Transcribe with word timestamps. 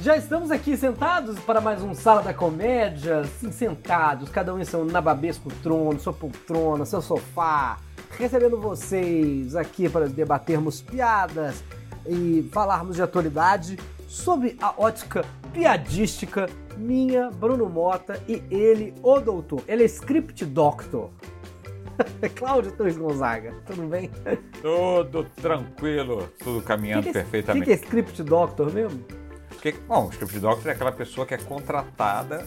Já 0.00 0.16
estamos 0.16 0.50
aqui 0.50 0.74
sentados 0.74 1.38
para 1.40 1.60
mais 1.60 1.82
um 1.82 1.92
Sala 1.92 2.22
da 2.22 2.32
Comédia, 2.32 3.24
sim, 3.24 3.52
sentados, 3.52 4.30
cada 4.30 4.54
um 4.54 4.58
em 4.58 4.64
seu 4.64 4.82
nababesco 4.86 5.50
trono, 5.62 6.00
sua 6.00 6.14
poltrona, 6.14 6.86
seu 6.86 7.02
sofá, 7.02 7.76
recebendo 8.16 8.58
vocês 8.58 9.54
aqui 9.54 9.86
para 9.86 10.08
debatermos 10.08 10.80
piadas 10.80 11.62
e 12.06 12.48
falarmos 12.50 12.96
de 12.96 13.02
atualidade 13.02 13.78
sob 14.08 14.56
a 14.62 14.72
ótica 14.80 15.26
piadística 15.52 16.48
minha, 16.76 17.30
Bruno 17.30 17.68
Mota 17.68 18.22
e 18.28 18.42
ele, 18.50 18.94
o 19.02 19.20
doutor. 19.20 19.62
Ele 19.66 19.82
é 19.82 19.86
script 19.86 20.44
doctor. 20.44 21.10
Cláudio 22.36 22.72
Torres 22.72 22.96
Gonzaga, 22.96 23.54
tudo 23.64 23.86
bem? 23.86 24.10
Tudo 24.60 25.24
tranquilo, 25.36 26.28
tudo 26.38 26.60
caminhando 26.62 27.04
que 27.04 27.12
que 27.12 27.18
é, 27.18 27.22
perfeitamente. 27.22 27.62
O 27.62 27.66
que, 27.66 27.76
que 27.76 27.82
é 27.82 27.84
script 27.84 28.22
doctor 28.22 28.72
mesmo? 28.72 29.04
Que, 29.60 29.72
bom, 29.72 30.06
o 30.06 30.10
script 30.10 30.38
doctor 30.38 30.70
é 30.70 30.74
aquela 30.74 30.92
pessoa 30.92 31.26
que 31.26 31.34
é 31.34 31.38
contratada, 31.38 32.44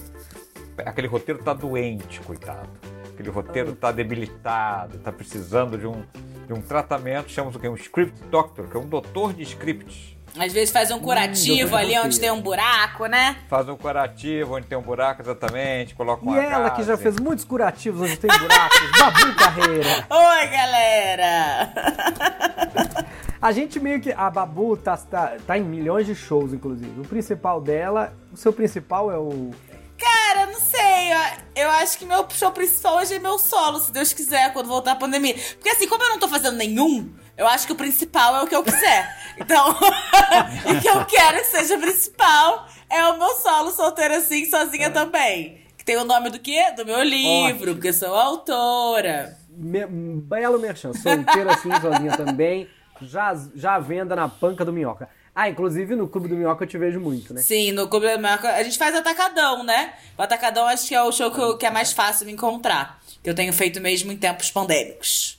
aquele 0.85 1.07
roteiro 1.07 1.43
tá 1.43 1.53
doente, 1.53 2.19
coitado. 2.21 2.69
Aquele 3.13 3.29
roteiro 3.29 3.75
tá 3.75 3.91
debilitado, 3.91 4.99
tá 4.99 5.11
precisando 5.11 5.77
de 5.77 5.85
um, 5.85 6.03
de 6.47 6.53
um 6.53 6.61
tratamento, 6.61 7.29
chamamos 7.29 7.55
o 7.55 7.59
quê? 7.59 7.67
Um 7.67 7.75
script 7.75 8.21
doctor, 8.29 8.69
que 8.69 8.77
é 8.77 8.79
um 8.79 8.87
doutor 8.87 9.33
de 9.33 9.43
scripts. 9.43 10.18
Às 10.37 10.53
vezes 10.53 10.71
faz 10.71 10.91
um 10.91 10.99
curativo 10.99 11.75
Hum, 11.75 11.77
ali 11.77 11.97
onde 11.99 12.19
tem 12.19 12.31
um 12.31 12.41
buraco, 12.41 13.05
né? 13.07 13.37
Faz 13.49 13.67
um 13.67 13.75
curativo 13.75 14.55
onde 14.55 14.67
tem 14.67 14.77
um 14.77 14.81
buraco 14.81 15.21
exatamente, 15.21 15.95
coloca 15.95 16.27
um 16.27 16.35
E 16.35 16.39
ela 16.39 16.69
que 16.71 16.83
já 16.83 16.97
fez 16.97 17.17
muitos 17.19 17.45
curativos 17.45 18.01
onde 18.01 18.17
tem 18.17 18.29
buracos, 18.37 18.91
Babu 18.97 19.35
Carreira. 19.35 20.05
Oi, 20.09 20.47
galera! 20.47 21.73
A 23.41 23.51
gente 23.53 23.79
meio 23.79 24.01
que. 24.01 24.11
A 24.11 24.29
Babu 24.29 24.75
tá, 24.75 24.97
tá, 24.97 25.37
tá 25.47 25.57
em 25.57 25.63
milhões 25.63 26.05
de 26.05 26.13
shows, 26.13 26.53
inclusive. 26.53 26.99
O 26.99 27.07
principal 27.07 27.61
dela, 27.61 28.13
o 28.33 28.37
seu 28.37 28.51
principal 28.51 29.09
é 29.11 29.17
o. 29.17 29.51
Cara, 29.97 30.45
não 30.47 30.59
sei. 30.59 31.13
Eu, 31.55 31.63
eu 31.63 31.71
acho 31.71 31.97
que 31.97 32.05
meu 32.05 32.25
show 32.31 32.51
principal 32.51 32.97
hoje 32.97 33.15
é 33.15 33.19
meu 33.19 33.39
solo, 33.39 33.79
se 33.79 33.91
Deus 33.91 34.11
quiser, 34.11 34.51
quando 34.53 34.67
voltar 34.67 34.91
a 34.91 34.95
pandemia. 34.95 35.35
Porque 35.55 35.69
assim, 35.69 35.87
como 35.87 36.03
eu 36.03 36.09
não 36.09 36.19
tô 36.19 36.27
fazendo 36.27 36.57
nenhum, 36.57 37.09
eu 37.39 37.47
acho 37.47 37.65
que 37.65 37.71
o 37.73 37.75
principal 37.75 38.35
é 38.35 38.43
o 38.43 38.47
que 38.47 38.55
eu 38.55 38.63
quiser. 38.63 39.17
Então, 39.37 39.69
o 40.69 40.81
que 40.81 40.87
eu 40.87 41.05
quero 41.05 41.37
que 41.39 41.45
seja 41.45 41.77
principal 41.77 42.67
é 42.89 43.03
o 43.05 43.17
meu 43.17 43.29
solo 43.37 43.71
solteiro 43.71 44.15
assim, 44.15 44.45
sozinha 44.45 44.89
também. 44.91 45.61
Que 45.77 45.85
tem 45.85 45.97
o 45.97 46.03
nome 46.03 46.29
do 46.29 46.37
quê? 46.39 46.71
Do 46.75 46.85
meu 46.85 47.01
livro, 47.01 47.53
Ótimo. 47.61 47.73
porque 47.75 47.93
sou 47.93 48.13
autora. 48.13 49.37
Me, 49.49 49.85
belo 49.87 50.59
merchan, 50.59 50.91
solteira 50.93 51.53
assim, 51.53 51.69
sozinha 51.81 52.15
também. 52.17 52.67
Já, 53.01 53.33
já 53.55 53.79
venda 53.79 54.13
na 54.15 54.27
panca 54.27 54.65
do 54.65 54.73
Minhoca. 54.73 55.07
Ah, 55.33 55.47
inclusive 55.47 55.95
no 55.95 56.05
Clube 56.09 56.27
do 56.27 56.35
Minhoca 56.35 56.65
eu 56.65 56.67
te 56.67 56.77
vejo 56.77 56.99
muito, 56.99 57.33
né? 57.33 57.41
Sim, 57.41 57.71
no 57.71 57.87
Clube 57.87 58.05
da 58.07 58.17
Minhoca, 58.17 58.49
a 58.53 58.61
gente 58.61 58.77
faz 58.77 58.93
atacadão, 58.93 59.63
né? 59.63 59.93
O 60.17 60.21
atacadão 60.21 60.65
acho 60.67 60.85
que 60.89 60.93
é 60.93 61.01
o 61.01 61.11
show 61.13 61.31
que, 61.31 61.39
eu- 61.39 61.57
que 61.57 61.65
é 61.65 61.71
mais 61.71 61.93
fácil 61.93 62.25
me 62.25 62.33
encontrar. 62.33 62.99
Que 63.23 63.29
eu 63.29 63.33
tenho 63.35 63.53
feito 63.53 63.79
mesmo 63.79 64.11
em 64.11 64.17
tempos 64.17 64.51
pandêmicos. 64.51 65.38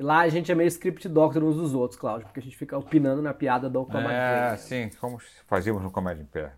Lá 0.00 0.20
a 0.20 0.28
gente 0.28 0.50
é 0.50 0.54
meio 0.54 0.68
script 0.68 1.08
doctor 1.08 1.42
uns 1.44 1.56
dos 1.56 1.74
outros, 1.74 1.98
Cláudio, 2.00 2.26
porque 2.26 2.40
a 2.40 2.42
gente 2.42 2.56
fica 2.56 2.76
opinando 2.78 3.20
na 3.20 3.34
piada 3.34 3.68
do 3.68 3.82
É, 3.82 3.84
Comadre. 3.84 4.58
sim, 4.58 4.90
como 5.00 5.18
fazíamos 5.46 5.82
no 5.82 5.90
Comédia 5.90 6.22
em 6.22 6.26
Pé. 6.26 6.52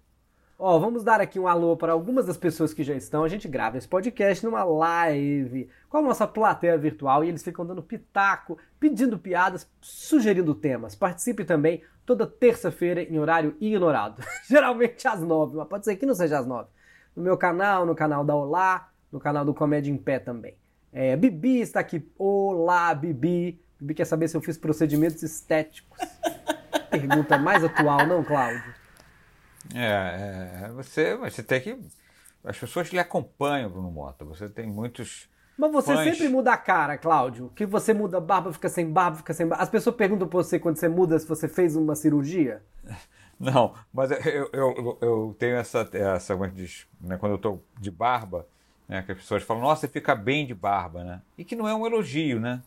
Ó, 0.58 0.78
vamos 0.78 1.02
dar 1.02 1.20
aqui 1.20 1.40
um 1.40 1.48
alô 1.48 1.76
para 1.76 1.92
algumas 1.92 2.26
das 2.26 2.36
pessoas 2.36 2.72
que 2.72 2.84
já 2.84 2.94
estão. 2.94 3.24
A 3.24 3.28
gente 3.28 3.48
grava 3.48 3.76
esse 3.76 3.88
podcast 3.88 4.44
numa 4.46 4.62
live 4.62 5.68
com 5.88 5.96
a 5.96 6.02
nossa 6.02 6.24
plateia 6.24 6.78
virtual 6.78 7.25
e 7.25 7.28
eles 7.28 7.42
ficam 7.42 7.66
dando 7.66 7.82
pitaco, 7.82 8.56
pedindo 8.78 9.19
piadas, 9.19 9.69
sugerindo 9.81 10.54
temas. 10.54 10.94
Participe 10.94 11.44
também 11.44 11.82
toda 12.06 12.28
terça-feira 12.28 13.02
em 13.02 13.19
horário 13.19 13.56
ignorado. 13.60 14.22
Geralmente 14.48 15.08
às 15.08 15.20
nove, 15.20 15.56
mas 15.56 15.66
pode 15.66 15.84
ser 15.84 15.97
que 15.97 16.06
não 16.06 16.14
seja 16.14 16.38
às 16.38 16.47
nove. 16.47 16.69
No 17.16 17.25
meu 17.25 17.36
canal, 17.36 17.84
no 17.84 17.94
canal 17.97 18.25
da 18.25 18.36
Olá, 18.36 18.88
no 19.10 19.19
canal 19.19 19.44
do 19.44 19.52
Comédia 19.52 19.91
em 19.91 19.97
Pé 19.98 20.20
também. 20.20 20.54
É, 20.92 21.16
Bibi 21.16 21.60
está 21.60 21.80
aqui. 21.80 22.06
Olá, 22.19 22.94
Bibi. 22.94 23.58
Bibi 23.80 23.94
quer 23.94 24.04
saber 24.04 24.28
se 24.28 24.36
eu 24.36 24.42
fiz 24.42 24.58
procedimentos 24.58 25.22
estéticos. 25.22 25.98
Pergunta 26.91 27.38
mais 27.38 27.64
atual, 27.64 28.06
não, 28.06 28.22
Cláudio? 28.22 28.75
É, 29.75 30.64
é, 30.66 30.69
você, 30.72 31.16
você 31.16 31.42
tem 31.42 31.60
que. 31.62 31.78
As 32.44 32.58
pessoas 32.58 32.88
lhe 32.88 32.98
acompanham, 32.98 33.70
Bruno 33.70 33.91
Mota. 33.91 34.22
Você 34.26 34.50
tem 34.50 34.66
muitos. 34.66 35.31
Mas 35.56 35.72
você 35.72 35.94
Fãs. 35.94 36.04
sempre 36.04 36.28
muda 36.28 36.52
a 36.52 36.56
cara, 36.58 36.98
Cláudio. 36.98 37.50
Que 37.54 37.64
você 37.64 37.94
muda 37.94 38.20
barba, 38.20 38.52
fica 38.52 38.69
sem 38.69 38.91
barba, 38.91 39.16
fica 39.16 39.32
sem 39.32 39.47
barba. 39.47 39.62
As 39.62 39.70
pessoas 39.70 39.97
perguntam 39.97 40.28
pra 40.28 40.36
você 40.36 40.58
quando 40.58 40.76
você 40.76 40.88
muda 40.88 41.19
se 41.19 41.26
você 41.26 41.48
fez 41.48 41.75
uma 41.75 41.94
cirurgia. 41.94 42.62
Não, 43.41 43.75
mas 43.92 44.10
eu, 44.10 44.50
eu, 44.52 44.98
eu, 45.00 45.36
tenho 45.38 45.56
essa. 45.56 45.88
essa 45.92 46.34
é 46.34 46.36
né, 47.00 47.16
quando 47.16 47.32
eu 47.32 47.38
tô 47.38 47.58
de 47.81 47.91
barba, 47.91 48.47
né, 48.92 49.03
que 49.03 49.12
as 49.12 49.19
pessoas 49.19 49.42
falam, 49.42 49.62
nossa, 49.62 49.80
você 49.82 49.88
fica 49.88 50.14
bem 50.14 50.47
de 50.47 50.54
barba, 50.54 51.03
né? 51.03 51.20
E 51.38 51.44
que 51.44 51.56
não 51.56 51.66
é 51.66 51.75
um 51.75 51.86
elogio, 51.86 52.38
né? 52.38 52.60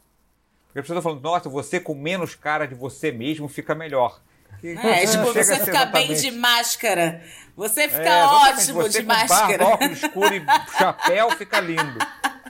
Porque 0.67 0.79
as 0.79 0.83
pessoas 0.83 0.97
estão 0.97 1.01
falando, 1.01 1.21
nossa, 1.23 1.47
você 1.49 1.79
com 1.79 1.93
menos 1.95 2.35
cara 2.35 2.65
de 2.67 2.73
você 2.75 3.11
mesmo 3.11 3.47
fica 3.47 3.73
melhor. 3.75 4.19
Que- 4.59 4.77
É, 4.77 5.05
tipo, 5.05 5.23
você 5.25 5.39
a 5.39 5.43
ser 5.43 5.65
ficar 5.65 5.85
bem 5.87 6.07
de 6.07 6.13
exatamente- 6.13 6.37
máscara. 6.39 7.23
Você 7.55 7.87
fica 7.87 8.03
É, 8.03 8.19
exatamente, 8.19 8.59
ótimo 8.61 8.81
você 8.81 8.99
de 8.99 9.05
com 9.05 9.13
máscara. 9.13 9.57
Barba, 9.57 9.73
óculos 9.75 10.03
escuro 10.03 10.33
e 10.35 10.45
chapéu 10.77 11.31
fica 11.31 11.59
lindo. 11.59 11.99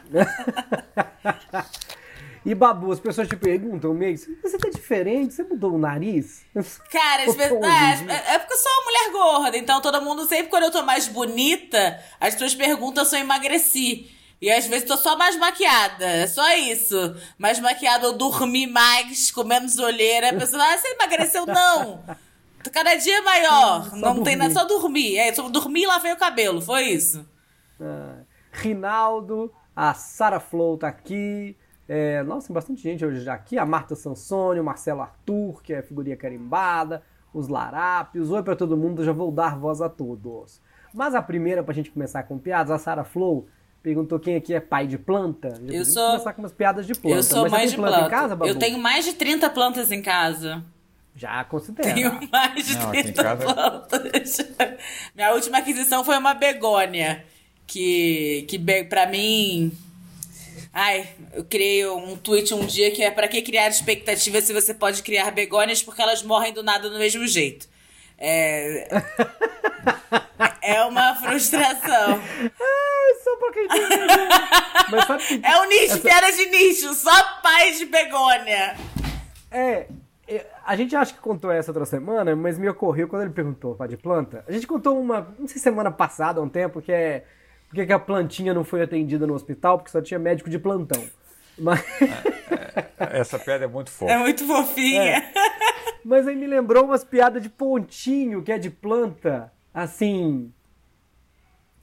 E 2.46 2.54
Babu, 2.54 2.92
as 2.92 3.00
pessoas 3.00 3.28
te 3.28 3.36
perguntam 3.36 3.92
meio, 3.94 4.16
você 4.18 4.58
tá 4.58 4.70
diferente? 4.70 5.34
Você 5.34 5.44
mudou 5.44 5.74
o 5.74 5.78
nariz? 5.80 6.44
Cara, 6.92 7.24
as 7.24 7.36
pessoas- 7.36 7.66
em 8.02 8.10
é, 8.12 8.34
é- 8.36 8.40
porque 8.40 8.54
eu 8.54 8.58
sou 8.58 8.72
uma 8.72 8.84
mulher 8.84 9.12
gorda, 9.12 9.58
então 9.58 9.82
todo 9.82 10.02
mundo, 10.02 10.28
sempre 10.28 10.48
quando 10.48 10.64
eu 10.64 10.72
tô 10.72 10.84
mais 10.84 11.08
bonita, 11.08 12.00
as 12.20 12.34
pessoas 12.36 12.54
perguntam 12.54 13.04
se 13.04 13.16
eu 13.16 13.22
emagreci. 13.22 14.12
E 14.40 14.52
às 14.52 14.68
vezes 14.68 14.86
tô 14.88 14.96
só 14.96 15.18
mais 15.18 15.36
maquiada, 15.38 16.06
é 16.06 16.28
só 16.28 16.48
isso. 16.56 16.96
Mais 17.38 17.60
maquiada, 17.60 18.06
eu 18.06 18.14
dormi 18.14 18.68
mais, 18.68 19.32
com 19.32 19.44
menos 19.44 19.80
olheira. 19.80 20.30
A 20.30 20.34
pessoa 20.34 20.60
fala, 20.62 20.74
ah, 20.74 20.78
você 20.78 20.88
emagreceu? 20.90 21.46
Não! 21.48 22.04
Tô 22.64 22.70
cada 22.70 22.94
dia 22.96 23.22
maior. 23.24 23.90
Só 23.90 23.96
não 23.96 24.24
tem 24.24 24.36
nada, 24.36 24.54
dormir. 24.54 24.70
só 24.70 24.80
dormir. 24.80 25.18
É, 25.18 25.34
só 25.34 25.50
dormir 25.50 25.84
e 25.84 25.88
lavei 25.88 26.12
o 26.12 26.18
cabelo, 26.18 26.62
foi 26.62 26.84
isso. 26.90 27.26
Ah, 27.82 28.18
Rinaldo, 28.52 29.52
a 29.76 29.94
Sara 29.94 30.40
Flow 30.40 30.78
tá 30.78 30.90
aqui. 30.90 31.56
É, 31.88 32.24
nossa, 32.24 32.48
tem 32.48 32.54
bastante 32.54 32.82
gente 32.82 33.06
hoje 33.06 33.22
já 33.22 33.34
aqui. 33.34 33.58
A 33.58 33.66
Marta 33.66 33.96
Sansone, 33.96 34.60
o 34.60 34.64
Marcelo 34.64 35.02
Arthur, 35.02 35.62
que 35.62 35.74
é 35.74 35.82
figurinha 35.82 36.16
carimbada. 36.18 37.04
Os 37.34 37.48
Larápios. 37.48 38.32
Oi 38.32 38.42
pra 38.44 38.56
todo 38.56 38.78
mundo, 38.78 39.04
já 39.04 39.12
vou 39.12 39.32
dar 39.32 39.58
voz 39.58 39.82
a 39.82 39.90
todos. 39.90 40.62
Mas 40.94 41.14
a 41.14 41.22
primeira, 41.22 41.62
pra 41.64 41.74
gente 41.74 41.92
começar 41.92 42.24
com 42.24 42.38
piadas, 42.40 42.72
a 42.72 42.80
Sara 42.80 43.04
Flow 43.04 43.48
perguntou 43.84 44.20
quem 44.20 44.36
aqui 44.36 44.54
é 44.54 44.60
pai 44.60 44.88
de 44.88 44.98
planta. 44.98 45.50
Já 45.50 45.58
podemos 45.60 45.94
sou- 45.94 46.12
começar 46.12 46.34
com 46.34 46.42
umas 46.42 46.54
piadas 46.54 46.88
de 46.88 46.96
planta. 46.96 47.18
eu 47.18 47.24
sou 47.24 47.50
Mas 47.50 47.62
você 47.64 47.68
de 47.72 47.76
planta, 47.76 47.92
planta. 47.98 48.08
em 48.08 48.10
casa, 48.10 48.36
Babu? 48.36 48.50
eu 48.50 48.58
tenho 48.58 48.80
mais 48.80 49.06
de 49.06 49.14
30 49.14 49.50
plantas 49.50 49.92
em 49.92 50.02
casa. 50.02 50.64
Já 51.16 51.44
considera. 51.44 51.94
Tenho 51.94 52.30
mais 52.32 52.66
de 52.66 52.78
Não, 52.78 52.90
aqui 52.90 52.98
em 53.00 53.04
30 53.04 53.24
casa- 53.24 53.54
plantas. 53.54 54.38
Minha 55.16 55.34
última 55.34 55.60
aquisição 55.60 56.04
foi 56.04 56.18
uma 56.18 56.34
begônia. 56.34 57.24
Que, 57.68 58.46
que 58.48 58.58
be- 58.58 58.84
pra 58.86 59.08
mim. 59.08 59.72
Ai, 60.78 61.08
eu 61.34 61.46
criei 61.46 61.88
um 61.88 62.18
tweet 62.18 62.54
um 62.54 62.66
dia 62.66 62.92
que 62.92 63.02
é 63.02 63.10
pra 63.10 63.30
que 63.30 63.42
criar 63.42 63.70
expectativas 63.70 64.44
se 64.44 64.52
você 64.52 64.74
pode 64.74 65.02
criar 65.04 65.32
begônias 65.32 65.82
porque 65.82 66.02
elas 66.02 66.22
morrem 66.22 66.52
do 66.52 66.62
nada 66.62 66.90
do 66.90 67.00
mesmo 67.00 67.26
jeito. 67.26 67.66
É. 68.18 68.86
é 70.62 70.82
uma 70.84 71.16
frustração. 71.16 72.22
Ai, 72.22 73.14
só 73.24 73.38
pra 73.38 73.54
quem 73.54 73.68
tem 73.70 73.82
Mas 74.92 75.06
sabe 75.06 75.24
que... 75.26 75.42
É 75.46 75.62
um 75.62 75.66
nicho, 75.70 75.94
Essa- 75.94 76.00
piada 76.00 76.30
de 76.34 76.46
nicho, 76.48 76.94
só 76.94 77.24
pais 77.42 77.78
de 77.78 77.86
begônia. 77.86 78.76
É, 79.50 79.88
é, 80.28 80.46
a 80.66 80.76
gente 80.76 80.94
acha 80.94 81.14
que 81.14 81.22
contou 81.22 81.54
essa 81.54 81.72
outra 81.72 81.86
semana, 81.86 82.36
mas 82.36 82.58
me 82.58 82.68
ocorreu 82.68 83.08
quando 83.08 83.22
ele 83.22 83.32
perguntou 83.32 83.76
pá 83.76 83.88
de 83.88 83.96
planta. 83.96 84.44
A 84.46 84.52
gente 84.52 84.68
contou 84.68 85.00
uma, 85.00 85.34
não 85.40 85.48
sei 85.48 85.62
semana 85.62 85.90
passada, 85.90 86.42
um 86.42 86.50
tempo, 86.50 86.82
que 86.82 86.92
é 86.92 87.24
porque 87.76 87.88
que 87.88 87.94
a 87.94 88.00
plantinha 88.00 88.54
não 88.54 88.64
foi 88.64 88.82
atendida 88.82 89.28
no 89.28 89.34
hospital, 89.34 89.78
porque 89.78 89.92
só 89.92 90.02
tinha 90.02 90.18
médico 90.18 90.50
de 90.50 90.58
plantão. 90.58 91.06
Mas, 91.58 91.84
Essa 92.98 93.38
pedra 93.38 93.66
é 93.66 93.68
muito 93.68 93.92
fofa. 93.92 94.14
É 94.14 94.18
muito 94.18 94.48
fofinha. 94.48 95.30
mas 96.06 96.26
aí 96.26 96.38
me 96.38 96.48
lembrou 96.48 96.86
umas 96.86 97.04
piadas 97.04 97.44
de 97.44 97.50
pontinho, 97.50 98.42
que 98.42 98.52
é 98.54 98.58
de 98.58 98.70
planta, 98.70 99.52
assim... 99.74 100.54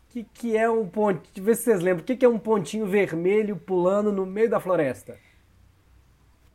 Que, 0.08 0.24
que 0.24 0.56
é 0.56 0.68
um 0.68 0.86
pontinho, 0.86 1.22
deixa 1.24 1.40
eu 1.40 1.44
ver 1.44 1.56
se 1.56 1.64
vocês 1.64 1.80
lembram, 1.80 2.02
o 2.02 2.06
que, 2.06 2.16
que 2.16 2.24
é 2.24 2.28
um 2.28 2.38
pontinho 2.38 2.86
vermelho 2.86 3.56
pulando 3.56 4.10
no 4.10 4.24
meio 4.24 4.48
da 4.48 4.60
floresta? 4.60 5.18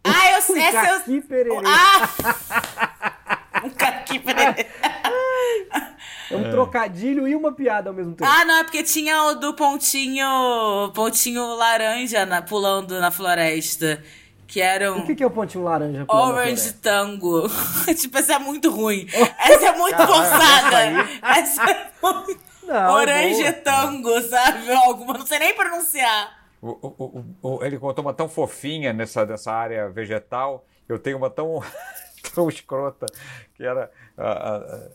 Ah, 0.04 0.32
eu 0.32 0.42
sei. 0.42 0.62
Essa 0.62 0.90
eu... 0.90 1.00
Caqui 1.00 1.22
pererê. 1.22 1.56
Ah! 1.66 3.14
Um 3.66 3.72
caqui 3.72 4.20
pererê. 4.20 4.68
É 6.32 6.36
um 6.36 6.46
É. 6.46 6.50
trocadilho 6.52 7.28
e 7.28 7.36
uma 7.36 7.52
piada 7.52 7.90
ao 7.90 7.94
mesmo 7.96 8.14
tempo. 8.16 8.30
Ah, 8.30 8.44
não, 8.46 8.58
é 8.60 8.64
porque 8.64 8.84
tinha 8.84 9.24
o 9.26 9.36
do 9.36 9.54
pontinho. 9.54 10.92
Pontinho 10.94 11.56
laranja 11.56 12.26
na- 12.26 12.42
pulando 12.42 13.00
na 13.00 13.12
floresta. 13.12 14.04
Que 14.46 14.62
era 14.62 14.94
um. 14.94 15.00
O 15.00 15.06
que, 15.06 15.14
que 15.16 15.24
é 15.24 15.28
o 15.28 15.32
pontinho 15.32 15.64
laranja? 15.64 16.06
Orange? 16.08 16.74
Tango. 16.76 17.48
tipo, 18.00 18.18
essa 18.18 18.34
é 18.36 18.40
muito 18.40 18.70
ruim. 18.72 19.06
Essa 19.40 19.68
é 19.68 19.78
muito 19.78 19.98
forçada. 19.98 20.84
Essa 21.22 21.64
é 21.70 21.92
muito. 22.02 22.40
Não, 22.64 22.76
é 22.76 22.90
Orange 22.92 23.42
boa. 23.42 23.54
Tango, 23.54 24.22
sabe? 24.22 24.72
Alguma, 24.72 25.14
não 25.18 25.26
sei 25.26 25.40
nem 25.40 25.54
pronunciar. 25.54 26.38
O- 26.62 26.70
o- 26.82 27.36
o- 27.44 27.56
o- 27.58 27.64
ele 27.64 27.78
contou 27.78 28.04
uma 28.04 28.14
tão 28.14 28.28
fofinha 28.28 28.92
nessa, 28.94 29.26
nessa 29.26 29.52
área 29.54 29.90
vegetal. 29.90 30.66
Eu 30.88 30.98
tenho 30.98 31.18
uma 31.18 31.30
tão, 31.30 31.62
tão 32.34 32.48
escrota 32.50 33.06
que 33.56 33.64
era 33.64 33.92
ah, 34.18 34.62
ah, 34.66 34.88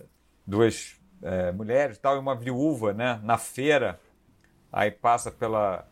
duas 0.46 0.96
eh, 1.22 1.52
mulheres 1.52 1.96
e 1.96 2.00
tal, 2.00 2.16
e 2.16 2.18
uma 2.18 2.34
viúva, 2.34 2.92
né? 2.92 3.20
Na 3.22 3.38
feira. 3.38 4.00
Aí 4.72 4.90
passa 4.90 5.30
pela, 5.30 5.86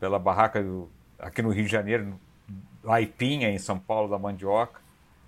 pela 0.00 0.18
barraca 0.18 0.62
do, 0.62 0.90
aqui 1.18 1.42
no 1.42 1.50
Rio 1.50 1.64
de 1.64 1.70
Janeiro, 1.70 2.18
Aipinha, 2.86 3.50
em 3.50 3.58
São 3.58 3.78
Paulo, 3.78 4.08
da 4.08 4.18
mandioca. 4.18 4.80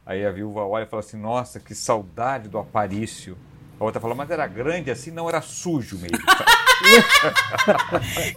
Aí 0.04 0.24
a 0.24 0.30
viúva 0.30 0.64
olha 0.64 0.84
e 0.84 0.86
fala 0.86 1.00
assim: 1.00 1.18
Nossa, 1.18 1.60
que 1.60 1.74
saudade 1.74 2.48
do 2.48 2.58
Aparício. 2.58 3.36
A 3.80 3.84
outra 3.84 3.98
fala, 4.00 4.14
mas 4.14 4.30
era 4.30 4.46
grande 4.46 4.90
assim? 4.90 5.10
Não, 5.10 5.26
era 5.26 5.40
sujo 5.40 5.96
mesmo. 5.98 6.18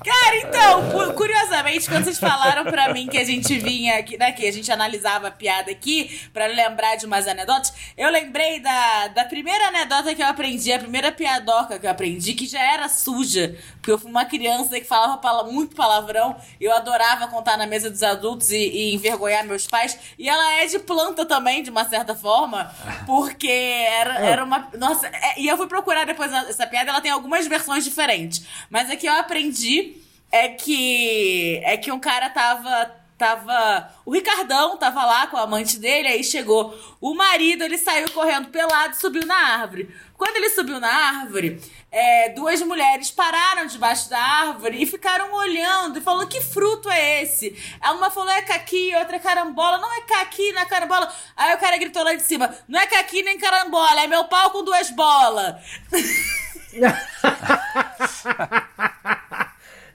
Cara, 0.03 0.35
então, 0.37 0.89
cu- 0.91 1.13
curiosamente, 1.13 1.87
quando 1.89 2.03
vocês 2.03 2.19
falaram 2.19 2.63
pra 2.65 2.93
mim 2.93 3.07
que 3.07 3.17
a 3.17 3.23
gente 3.23 3.57
vinha 3.57 3.97
aqui, 3.97 4.17
né, 4.17 4.31
que 4.31 4.45
a 4.47 4.51
gente 4.51 4.71
analisava 4.71 5.27
a 5.27 5.31
piada 5.31 5.71
aqui, 5.71 6.21
pra 6.33 6.45
lembrar 6.47 6.95
de 6.95 7.05
umas 7.05 7.27
anedotas, 7.27 7.73
eu 7.97 8.09
lembrei 8.09 8.59
da, 8.59 9.07
da 9.09 9.25
primeira 9.25 9.67
anedota 9.67 10.13
que 10.15 10.21
eu 10.21 10.27
aprendi, 10.27 10.71
a 10.73 10.79
primeira 10.79 11.11
piadoca 11.11 11.79
que 11.79 11.85
eu 11.85 11.91
aprendi, 11.91 12.33
que 12.33 12.45
já 12.45 12.61
era 12.61 12.87
suja, 12.89 13.55
porque 13.75 13.91
eu 13.91 13.97
fui 13.99 14.09
uma 14.11 14.25
criança 14.25 14.79
que 14.79 14.85
falava 14.85 15.17
pala- 15.17 15.45
muito 15.45 15.75
palavrão, 15.75 16.35
eu 16.59 16.73
adorava 16.73 17.27
contar 17.27 17.57
na 17.57 17.65
mesa 17.65 17.89
dos 17.89 18.03
adultos 18.03 18.49
e, 18.51 18.57
e 18.57 18.93
envergonhar 18.95 19.45
meus 19.45 19.67
pais, 19.67 19.97
e 20.17 20.27
ela 20.29 20.61
é 20.61 20.65
de 20.65 20.79
planta 20.79 21.25
também, 21.25 21.63
de 21.63 21.69
uma 21.69 21.85
certa 21.85 22.13
forma, 22.15 22.71
porque 23.05 23.47
era, 23.49 24.19
era 24.19 24.43
uma... 24.43 24.67
Nossa, 24.77 25.07
é- 25.07 25.32
e 25.37 25.47
eu 25.47 25.57
fui 25.57 25.67
procurar 25.67 26.05
depois 26.05 26.31
essa 26.31 26.67
piada, 26.67 26.91
ela 26.91 27.01
tem 27.01 27.11
algumas 27.11 27.47
versões 27.47 27.83
diferentes, 27.83 28.45
mas 28.69 28.89
a 28.89 28.95
que 28.95 29.07
eu 29.07 29.13
aprendi 29.13 29.97
é 30.31 30.49
que 30.49 31.61
é 31.63 31.77
que 31.77 31.91
um 31.91 31.99
cara 31.99 32.29
tava 32.29 33.02
tava 33.17 33.89
o 34.05 34.11
Ricardão 34.11 34.77
tava 34.77 35.05
lá 35.05 35.27
com 35.27 35.37
a 35.37 35.41
amante 35.41 35.77
dele, 35.77 36.07
aí 36.07 36.23
chegou 36.23 36.77
o 36.99 37.13
marido, 37.13 37.63
ele 37.63 37.77
saiu 37.77 38.09
correndo 38.11 38.49
pelado, 38.49 38.93
e 38.93 38.97
subiu 38.97 39.25
na 39.25 39.35
árvore. 39.35 39.93
Quando 40.17 40.37
ele 40.37 40.49
subiu 40.49 40.79
na 40.79 40.87
árvore, 40.87 41.61
é, 41.91 42.29
duas 42.29 42.61
mulheres 42.61 43.11
pararam 43.11 43.65
debaixo 43.65 44.09
da 44.09 44.19
árvore 44.19 44.81
e 44.81 44.85
ficaram 44.85 45.33
olhando 45.33 45.99
e 45.99 46.01
falando 46.01 46.27
que 46.27 46.41
fruto 46.41 46.89
é 46.89 47.23
esse? 47.23 47.55
Uma 47.83 48.09
falou 48.09 48.31
é 48.31 48.41
caqui, 48.41 48.95
outra 48.95 49.17
é 49.17 49.19
carambola, 49.19 49.77
não 49.77 49.93
é 49.93 50.01
caqui, 50.01 50.51
não 50.53 50.61
é 50.61 50.65
carambola. 50.65 51.13
Aí 51.35 51.55
o 51.55 51.59
cara 51.59 51.77
gritou 51.77 52.03
lá 52.03 52.13
de 52.13 52.23
cima, 52.23 52.53
não 52.67 52.79
é 52.79 52.87
caqui 52.87 53.21
nem 53.21 53.37
carambola, 53.37 54.01
é 54.01 54.07
meu 54.07 54.25
pau 54.25 54.51
com 54.51 54.63
duas 54.63 54.89
bolas. 54.91 55.55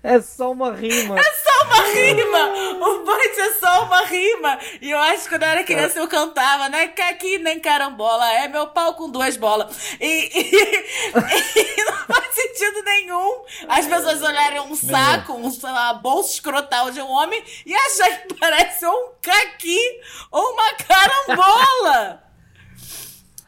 É 0.02 0.20
só 0.20 0.52
uma 0.52 0.72
rima. 0.72 1.18
É 1.18 1.22
só 1.22 1.64
uma 1.64 1.82
rima! 1.92 2.86
O 2.86 2.98
punch 3.04 3.40
é 3.40 3.52
só 3.54 3.84
uma 3.84 4.04
rima! 4.04 4.58
E 4.80 4.90
eu 4.90 4.98
acho 4.98 5.24
que 5.24 5.28
quando 5.30 5.42
eu 5.42 5.48
era 5.48 5.64
criança 5.64 5.98
eu 5.98 6.06
cantava, 6.08 6.68
não 6.68 6.78
é 6.78 6.86
caqui 6.88 7.38
nem 7.38 7.58
carambola, 7.58 8.32
é 8.34 8.46
meu 8.48 8.68
pau 8.68 8.94
com 8.94 9.10
duas 9.10 9.36
bolas. 9.36 9.96
E, 10.00 10.06
e- 10.06 11.10
e 11.80 11.84
não 11.84 11.96
faz 12.06 12.32
sentido 12.34 12.82
nenhum 12.84 13.44
as 13.68 13.86
pessoas 13.86 14.22
olharem 14.22 14.60
um 14.60 14.74
saco, 14.76 15.32
um, 15.34 15.48
uma 15.48 15.92
bolsa 15.94 16.34
escrotal 16.34 16.90
de 16.92 17.00
um 17.02 17.10
homem 17.10 17.42
e 17.66 17.74
achar 17.74 18.22
que 18.22 18.34
parece 18.34 18.86
um 18.86 19.08
caqui 19.20 20.00
ou 20.30 20.52
uma 20.52 20.74
carambola! 20.74 22.22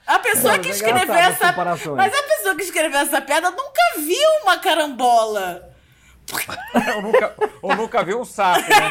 A 0.06 0.18
pessoa 0.18 0.58
que 0.58 0.68
é 0.68 0.72
escreveu 0.72 1.14
essa. 1.14 1.52
Mas 1.96 2.12
a 2.12 2.22
pessoa 2.24 2.56
que 2.56 2.62
escreveu 2.64 2.98
essa 2.98 3.20
piada 3.20 3.50
nunca 3.52 3.80
viu 3.98 4.28
uma 4.42 4.58
carambola. 4.58 5.69
ou, 6.96 7.02
nunca, 7.02 7.34
ou 7.62 7.76
nunca 7.76 8.04
viu 8.04 8.20
um 8.20 8.24
sapo, 8.24 8.60
né? 8.68 8.88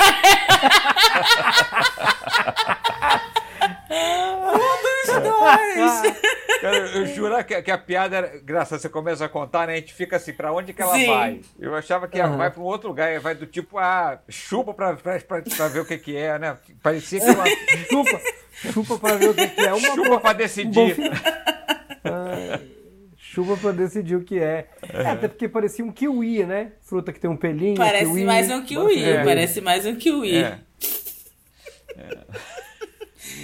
Os 3.90 5.08
dois! 5.24 6.20
Cara, 6.60 6.76
eu, 6.78 6.86
eu 6.88 7.06
jurava 7.08 7.42
que, 7.44 7.62
que 7.62 7.72
a 7.72 7.78
piada 7.78 8.18
era 8.18 8.36
engraçada. 8.38 8.82
Você 8.82 8.90
começa 8.90 9.24
a 9.24 9.30
contar, 9.30 9.66
né? 9.68 9.74
A 9.74 9.76
gente 9.78 9.94
fica 9.94 10.18
assim, 10.18 10.34
pra 10.34 10.52
onde 10.52 10.74
que 10.74 10.82
ela 10.82 10.94
Sim. 10.94 11.08
vai? 11.08 11.40
Eu 11.58 11.74
achava 11.74 12.06
que 12.06 12.20
ela 12.20 12.36
vai 12.36 12.52
pra 12.52 12.62
um 12.62 12.66
outro 12.66 12.90
lugar, 12.90 13.18
vai 13.22 13.34
do 13.34 13.46
tipo, 13.46 13.78
ah, 13.78 14.20
chupa 14.28 14.74
pra, 14.74 14.94
pra, 14.96 15.20
pra, 15.22 15.42
pra 15.42 15.68
ver 15.70 15.80
o 15.80 15.86
que 15.86 15.98
que 15.98 16.18
é, 16.18 16.38
né? 16.38 16.58
Parecia 16.84 17.22
que 17.22 17.30
uma 17.32 17.46
Chupa, 17.90 18.22
chupa 18.74 18.98
pra 19.00 19.16
ver 19.16 19.30
o 19.30 19.34
que, 19.34 19.48
que 19.48 19.62
é. 19.62 19.74
Uma 19.74 19.80
chupa 19.96 20.04
boa- 20.10 20.20
pra 20.20 20.32
um 20.32 20.36
decidir. 20.36 20.96
fi- 20.96 21.12
Chupa 23.32 23.56
pra 23.58 23.72
decidir 23.72 24.16
o 24.16 24.24
que 24.24 24.40
é. 24.40 24.68
É, 24.92 25.06
até 25.06 25.28
porque 25.28 25.48
parecia 25.48 25.86
um 25.86 25.92
kiwi, 25.92 26.44
né? 26.48 26.72
Fruta 26.82 27.14
que 27.14 27.20
tem 27.20 27.30
um 27.30 27.38
pelinho. 27.38 27.76
Parece 27.76 28.06
kiwi, 28.06 28.24
mais 28.24 28.50
um 28.50 28.64
kiwi, 28.64 29.04
É. 29.04 29.24
parece 29.24 29.62
mais 29.62 29.86
um 29.86 29.96
kiwi. 29.96 30.36
É. 30.36 30.60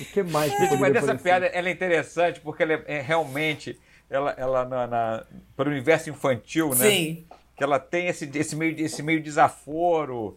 O 0.02 0.06
que 0.12 0.24
mais? 0.24 0.52
Gente, 0.52 0.78
mas 0.78 0.96
essa 0.96 1.14
piada 1.14 1.46
ela 1.46 1.70
é 1.70 1.72
interessante 1.72 2.40
porque 2.40 2.64
ela 2.64 2.74
é, 2.74 2.84
é 2.88 3.02
realmente, 3.02 3.80
ela, 4.10 4.34
ela 4.36 4.66
na, 4.66 4.88
na, 4.88 5.26
para 5.56 5.70
o 5.70 5.72
universo 5.72 6.10
infantil, 6.10 6.70
né? 6.70 6.90
Sim. 6.90 7.28
Que 7.56 7.64
ela 7.64 7.78
tem 7.78 8.08
esse, 8.08 8.28
esse, 8.34 8.56
meio, 8.56 8.76
esse 8.80 9.04
meio 9.04 9.22
desaforo. 9.22 10.36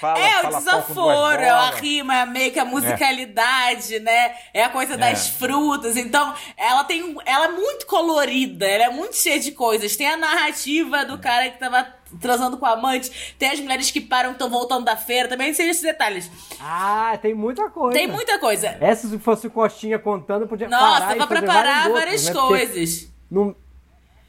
Fala, 0.00 0.18
É, 0.18 0.38
o 0.38 0.42
fala 0.42 0.58
desaforo, 0.58 1.42
é 1.42 1.48
a 1.48 1.70
rima, 1.70 2.16
é 2.16 2.26
meio 2.26 2.52
que 2.52 2.58
a 2.58 2.64
musicalidade, 2.64 4.00
né? 4.00 4.34
É 4.52 4.64
a 4.64 4.68
coisa 4.68 4.96
das 4.96 5.28
É. 5.28 5.32
frutas. 5.32 5.96
Então, 5.96 6.34
ela 6.56 6.82
tem. 6.84 7.02
um- 7.04 7.16
Ela 7.24 7.44
é 7.46 7.48
muito 7.52 7.86
colorida, 7.86 8.66
ela 8.66 8.84
é 8.84 8.90
muito 8.90 9.16
cheia 9.16 9.38
de 9.38 9.52
coisas. 9.52 9.94
Tem 9.96 10.08
a 10.08 10.16
narrativa 10.16 11.04
do 11.04 11.18
cara 11.18 11.48
que 11.50 11.58
tava 11.58 11.86
transando 12.20 12.56
com 12.58 12.66
a 12.66 12.72
amante, 12.72 13.34
tem 13.38 13.50
as 13.50 13.60
mulheres 13.60 13.90
que 13.90 14.00
param 14.00 14.30
e 14.30 14.32
estão 14.32 14.50
voltando 14.50 14.84
da 14.84 14.96
feira, 14.96 15.28
também 15.28 15.52
tem 15.54 15.68
esses 15.70 15.82
detalhes. 15.82 16.30
Ah, 16.60 17.16
tem 17.22 17.32
muita 17.32 17.70
coisa. 17.70 17.96
Tem 17.96 18.06
muita 18.08 18.38
coisa. 18.38 18.76
Essa, 18.80 19.08
se 19.08 19.18
fosse 19.18 19.46
o 19.46 19.50
Costinha 19.50 19.98
contando, 19.98 20.46
podia 20.48 20.68
Nossa, 20.68 21.00
parar 21.00 21.14
dá 21.16 21.26
pra 21.26 21.40
vários 21.40 21.92
várias 21.92 22.26
outros, 22.26 22.26
né? 22.26 22.32
Coisas. 22.66 23.08
não- 23.30 23.54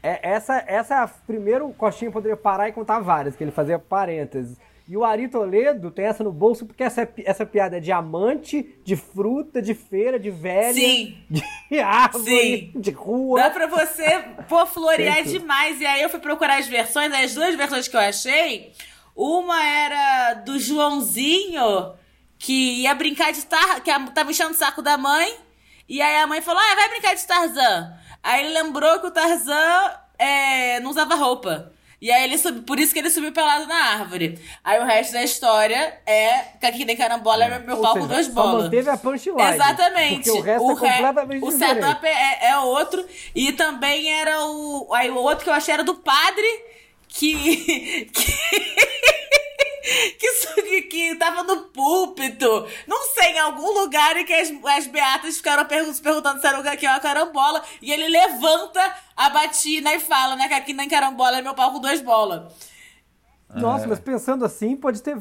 é, 0.02 0.20
essa, 0.22 0.62
essa 0.66 0.94
é 0.94 0.98
a 0.98 1.08
primeiro 1.08 1.66
o 1.68 1.74
Costinha 1.74 2.10
poderia 2.10 2.36
parar 2.36 2.68
e 2.68 2.72
contar 2.72 3.00
várias, 3.00 3.34
que 3.36 3.42
ele 3.44 3.50
fazia 3.50 3.78
parênteses. 3.78 4.56
E 4.86 4.96
o 4.98 5.04
Ari 5.04 5.28
Toledo 5.28 5.90
tem 5.90 6.04
essa 6.04 6.22
no 6.22 6.30
bolso 6.30 6.66
porque 6.66 6.82
essa, 6.82 7.02
é 7.02 7.08
essa 7.24 7.46
piada 7.46 7.78
é 7.78 7.80
de 7.80 7.90
amante, 7.90 8.76
de 8.84 8.96
fruta, 8.96 9.62
de 9.62 9.72
feira, 9.72 10.18
de 10.18 10.30
velha, 10.30 10.74
Sim. 10.74 11.16
de 11.70 11.80
árvore, 11.80 12.70
Sim. 12.72 12.80
de 12.80 12.90
rua. 12.90 13.40
Dá 13.40 13.50
pra 13.50 13.66
você, 13.66 14.22
pô, 14.46 14.66
florear 14.66 15.22
tudo. 15.22 15.38
demais. 15.38 15.80
E 15.80 15.86
aí 15.86 16.02
eu 16.02 16.10
fui 16.10 16.20
procurar 16.20 16.58
as 16.58 16.66
versões, 16.66 17.12
as 17.14 17.34
duas 17.34 17.54
versões 17.54 17.88
que 17.88 17.96
eu 17.96 18.00
achei, 18.00 18.72
uma 19.16 19.64
era 19.64 20.34
do 20.34 20.58
Joãozinho, 20.58 21.94
que 22.38 22.82
ia 22.82 22.94
brincar 22.94 23.32
de 23.32 23.44
Tarzan, 23.46 23.80
que 23.80 23.90
tava 24.12 24.30
enchendo 24.30 24.50
o 24.50 24.54
saco 24.54 24.82
da 24.82 24.98
mãe, 24.98 25.34
e 25.88 26.02
aí 26.02 26.16
a 26.16 26.26
mãe 26.26 26.42
falou, 26.42 26.60
ah, 26.60 26.74
vai 26.74 26.88
brincar 26.90 27.14
de 27.14 27.26
Tarzan. 27.26 27.94
Aí 28.22 28.44
ele 28.44 28.52
lembrou 28.52 29.00
que 29.00 29.06
o 29.06 29.10
Tarzan 29.10 29.94
é, 30.18 30.78
não 30.80 30.90
usava 30.90 31.14
roupa. 31.14 31.72
E 32.04 32.10
aí 32.12 32.24
ele 32.24 32.36
subiu, 32.36 32.62
por 32.64 32.78
isso 32.78 32.92
que 32.92 32.98
ele 32.98 33.08
subiu 33.08 33.32
pelado 33.32 33.66
na 33.66 33.76
árvore. 33.92 34.38
Aí 34.62 34.78
o 34.78 34.84
resto 34.84 35.14
da 35.14 35.22
história 35.22 35.98
é 36.04 36.32
Caqui 36.60 36.84
nem 36.84 36.94
carambola 36.94 37.46
é 37.46 37.58
meu 37.60 37.76
Ou 37.76 37.82
pau 37.82 37.94
com 37.94 38.02
seja, 38.02 38.12
duas 38.14 38.26
só 38.26 38.32
bolas. 38.34 38.64
manteve 38.64 38.90
a 38.90 38.96
punchline. 38.98 39.54
Exatamente. 39.54 40.14
Porque 40.16 40.30
o 40.30 40.40
resto 40.42 40.70
é 40.70 40.74
re- 40.74 40.80
completamente 40.96 41.44
O 41.46 41.50
setup 41.50 42.06
é, 42.06 42.48
é 42.50 42.58
outro. 42.58 43.02
E 43.34 43.52
também 43.52 44.12
era 44.12 44.38
o. 44.44 44.92
Aí 44.92 45.08
o 45.10 45.16
outro 45.16 45.44
que 45.44 45.48
eu 45.50 45.54
achei 45.54 45.72
era 45.72 45.82
do 45.82 45.94
padre 45.94 46.46
que. 47.08 48.04
que. 48.12 49.13
que, 50.18 50.82
que, 50.82 51.14
tava 51.16 51.42
no 51.42 51.64
púlpito. 51.64 52.66
Não 52.86 53.02
sei, 53.12 53.32
em 53.32 53.38
algum 53.38 53.80
lugar 53.80 54.16
em 54.16 54.24
que 54.24 54.32
as, 54.32 54.50
as 54.76 54.86
beatas 54.86 55.36
ficaram 55.36 55.64
pergun- 55.66 55.92
se 55.92 56.00
perguntando 56.00 56.40
se 56.40 56.46
era 56.46 56.58
o 56.58 56.76
que 56.76 56.86
é 56.86 56.90
uma 56.90 57.00
carambola. 57.00 57.62
E 57.82 57.92
ele 57.92 58.08
levanta 58.08 58.96
a 59.14 59.28
batina 59.28 59.94
e 59.94 60.00
fala, 60.00 60.36
né? 60.36 60.48
Que 60.48 60.54
aqui 60.54 60.72
nem 60.72 60.88
carambola 60.88 61.38
é 61.38 61.42
meu 61.42 61.54
pau 61.54 61.72
com 61.72 61.80
duas 61.80 62.00
bolas. 62.00 62.50
Nossa, 63.52 63.86
mas 63.86 64.00
pensando 64.00 64.44
assim, 64.44 64.76
pode 64.76 65.00
ter. 65.02 65.16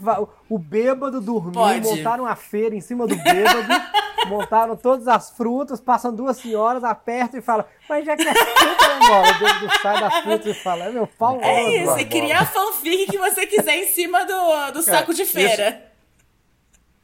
O 0.50 0.58
bêbado 0.58 1.22
dormiu, 1.22 1.52
Pode. 1.54 1.82
montaram 1.88 2.26
a 2.26 2.36
feira 2.36 2.76
em 2.76 2.82
cima 2.82 3.06
do 3.06 3.16
bêbado, 3.16 3.68
montaram 4.28 4.76
todas 4.76 5.08
as 5.08 5.30
frutas, 5.32 5.80
passam 5.80 6.14
duas 6.16 6.38
senhoras, 6.38 6.84
apertam 6.84 7.40
e 7.40 7.44
falam, 7.44 7.64
mas 7.88 8.04
já 8.06 8.16
que 8.16 8.28
é 8.28 8.34
fruta, 8.34 8.88
né, 8.88 9.08
bola? 9.08 9.28
O 9.30 9.40
bêbado 9.40 9.82
sai 9.82 10.00
das 10.02 10.16
frutas 10.24 10.46
e 10.48 10.54
fala, 10.56 10.86
é 10.86 10.92
meu 10.92 11.06
pau. 11.06 11.40
É 11.42 11.76
isso, 11.76 11.86
bola." 11.86 12.02
e 12.02 12.06
cria 12.06 12.40
a 12.40 12.46
fanfic 12.46 13.12
que 13.12 13.18
você 13.20 13.46
quiser 13.46 13.76
em 13.78 13.88
cima 13.88 14.26
do, 14.26 14.72
do 14.72 14.82
saco 14.82 15.14
de 15.14 15.22
isso- 15.22 15.34
feira. 15.34 15.92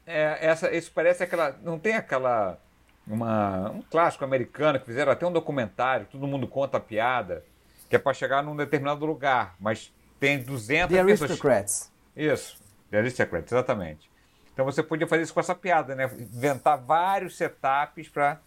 É, 0.06 0.38
essa, 0.40 0.74
isso 0.74 0.90
parece 0.92 1.22
aquela. 1.22 1.56
Não 1.62 1.78
tem 1.78 1.94
aquela. 1.94 2.58
Uma, 3.06 3.70
um 3.70 3.82
clássico 3.82 4.24
americano 4.24 4.78
que 4.78 4.86
fizeram 4.86 5.10
até 5.10 5.26
um 5.26 5.32
documentário, 5.32 6.06
todo 6.10 6.26
mundo 6.28 6.46
conta 6.46 6.76
a 6.76 6.80
piada. 6.80 7.44
que 7.88 7.96
é 7.96 7.98
para 7.98 8.14
chegar 8.14 8.42
num 8.42 8.54
determinado 8.54 9.04
lugar, 9.04 9.54
mas 9.58 9.92
tem 10.20 10.42
200 10.42 10.94
The 10.94 11.04
pessoas. 11.04 11.22
Aristocrats. 11.22 11.92
Isso, 12.14 12.56
The 12.90 12.98
Aristocrats, 12.98 13.50
exatamente. 13.50 14.10
Então 14.52 14.64
você 14.64 14.82
podia 14.82 15.06
fazer 15.06 15.22
isso 15.22 15.34
com 15.34 15.40
essa 15.40 15.54
piada, 15.54 15.94
né? 15.94 16.08
Inventar 16.18 16.78
vários 16.78 17.36
setups 17.36 18.08
para 18.08 18.38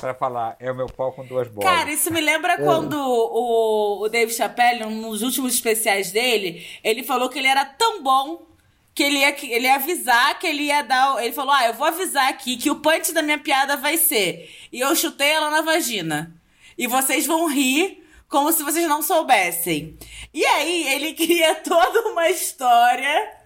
para 0.00 0.14
falar, 0.14 0.56
é 0.58 0.72
o 0.72 0.74
meu 0.74 0.86
pau 0.86 1.12
com 1.12 1.22
duas 1.26 1.46
bolas. 1.48 1.70
Cara, 1.70 1.92
isso 1.92 2.10
me 2.10 2.22
lembra 2.22 2.56
quando 2.64 2.94
o, 2.94 4.02
o 4.02 4.08
Dave 4.08 4.32
Chappelle, 4.32 4.86
nos 4.86 5.20
últimos 5.20 5.52
especiais 5.52 6.10
dele, 6.10 6.66
ele 6.82 7.02
falou 7.02 7.28
que 7.28 7.38
ele 7.38 7.48
era 7.48 7.66
tão 7.66 8.02
bom 8.02 8.46
que 8.94 9.02
ele 9.02 9.18
ia, 9.18 9.54
ele 9.54 9.66
ia 9.66 9.74
avisar 9.74 10.38
que 10.38 10.46
ele 10.46 10.64
ia 10.64 10.82
dar. 10.82 11.22
Ele 11.22 11.32
falou: 11.32 11.52
Ah, 11.52 11.66
eu 11.66 11.74
vou 11.74 11.86
avisar 11.86 12.28
aqui 12.28 12.56
que 12.56 12.70
o 12.70 12.76
punch 12.76 13.12
da 13.12 13.22
minha 13.22 13.38
piada 13.38 13.76
vai 13.76 13.96
ser. 13.96 14.50
E 14.72 14.80
eu 14.80 14.94
chutei 14.96 15.28
ela 15.28 15.50
na 15.50 15.60
vagina. 15.60 16.34
E 16.78 16.86
vocês 16.86 17.26
vão 17.26 17.46
rir 17.46 18.02
como 18.30 18.52
se 18.52 18.62
vocês 18.62 18.86
não 18.88 19.02
soubessem. 19.02 19.98
E 20.32 20.46
aí, 20.46 20.94
ele 20.94 21.12
cria 21.18 21.56
toda 21.56 22.08
uma 22.08 22.30
história. 22.30 23.38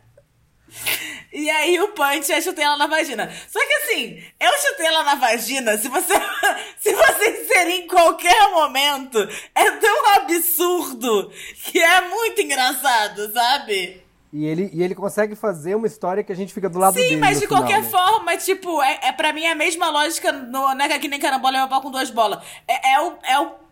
E 1.33 1.49
aí 1.51 1.81
o 1.81 1.89
punch 1.89 2.33
é 2.33 2.41
chutei 2.41 2.65
ela 2.65 2.77
na 2.77 2.87
vagina. 2.87 3.33
Só 3.49 3.61
que 3.61 3.73
assim, 3.75 4.23
eu 4.41 4.53
chutei 4.61 4.87
ela 4.87 5.05
na 5.05 5.15
vagina, 5.15 5.79
se 5.79 5.89
você 5.89 6.15
se 6.79 6.93
você 6.93 7.43
inserir 7.43 7.85
em 7.85 7.87
qualquer 7.87 8.51
momento, 8.51 9.19
é 9.55 9.71
tão 9.71 10.15
absurdo 10.17 11.31
que 11.65 11.79
é 11.79 12.09
muito 12.09 12.41
engraçado, 12.41 13.33
sabe? 13.33 14.03
E 14.33 14.47
ele, 14.47 14.69
e 14.73 14.83
ele 14.83 14.97
consegue 14.97 15.37
fazer 15.37 15.77
uma 15.77 15.87
história 15.87 16.25
que 16.25 16.33
a 16.33 16.35
gente 16.35 16.53
fica 16.53 16.69
do 16.69 16.77
lado 16.77 16.95
dele. 16.95 17.11
Sim, 17.11 17.17
mas 17.19 17.39
de 17.39 17.47
final, 17.47 17.63
qualquer 17.63 17.83
né? 17.83 17.89
forma, 17.89 18.37
tipo, 18.37 18.83
é, 18.83 18.99
é 19.03 19.13
pra 19.13 19.33
mim 19.33 19.47
a 19.47 19.55
mesma 19.55 19.91
lógica, 19.91 20.33
no, 20.33 20.75
não 20.75 20.85
é 20.85 20.99
que 20.99 21.07
nem 21.07 21.21
carambola 21.21 21.57
é 21.57 21.61
meu 21.61 21.69
pau 21.69 21.81
com 21.81 21.91
duas 21.91 22.11
bolas. 22.11 22.45
É, 22.67 22.95
é 22.95 23.01
o. 23.01 23.17
É 23.23 23.39
o 23.39 23.45
é- 23.45 23.64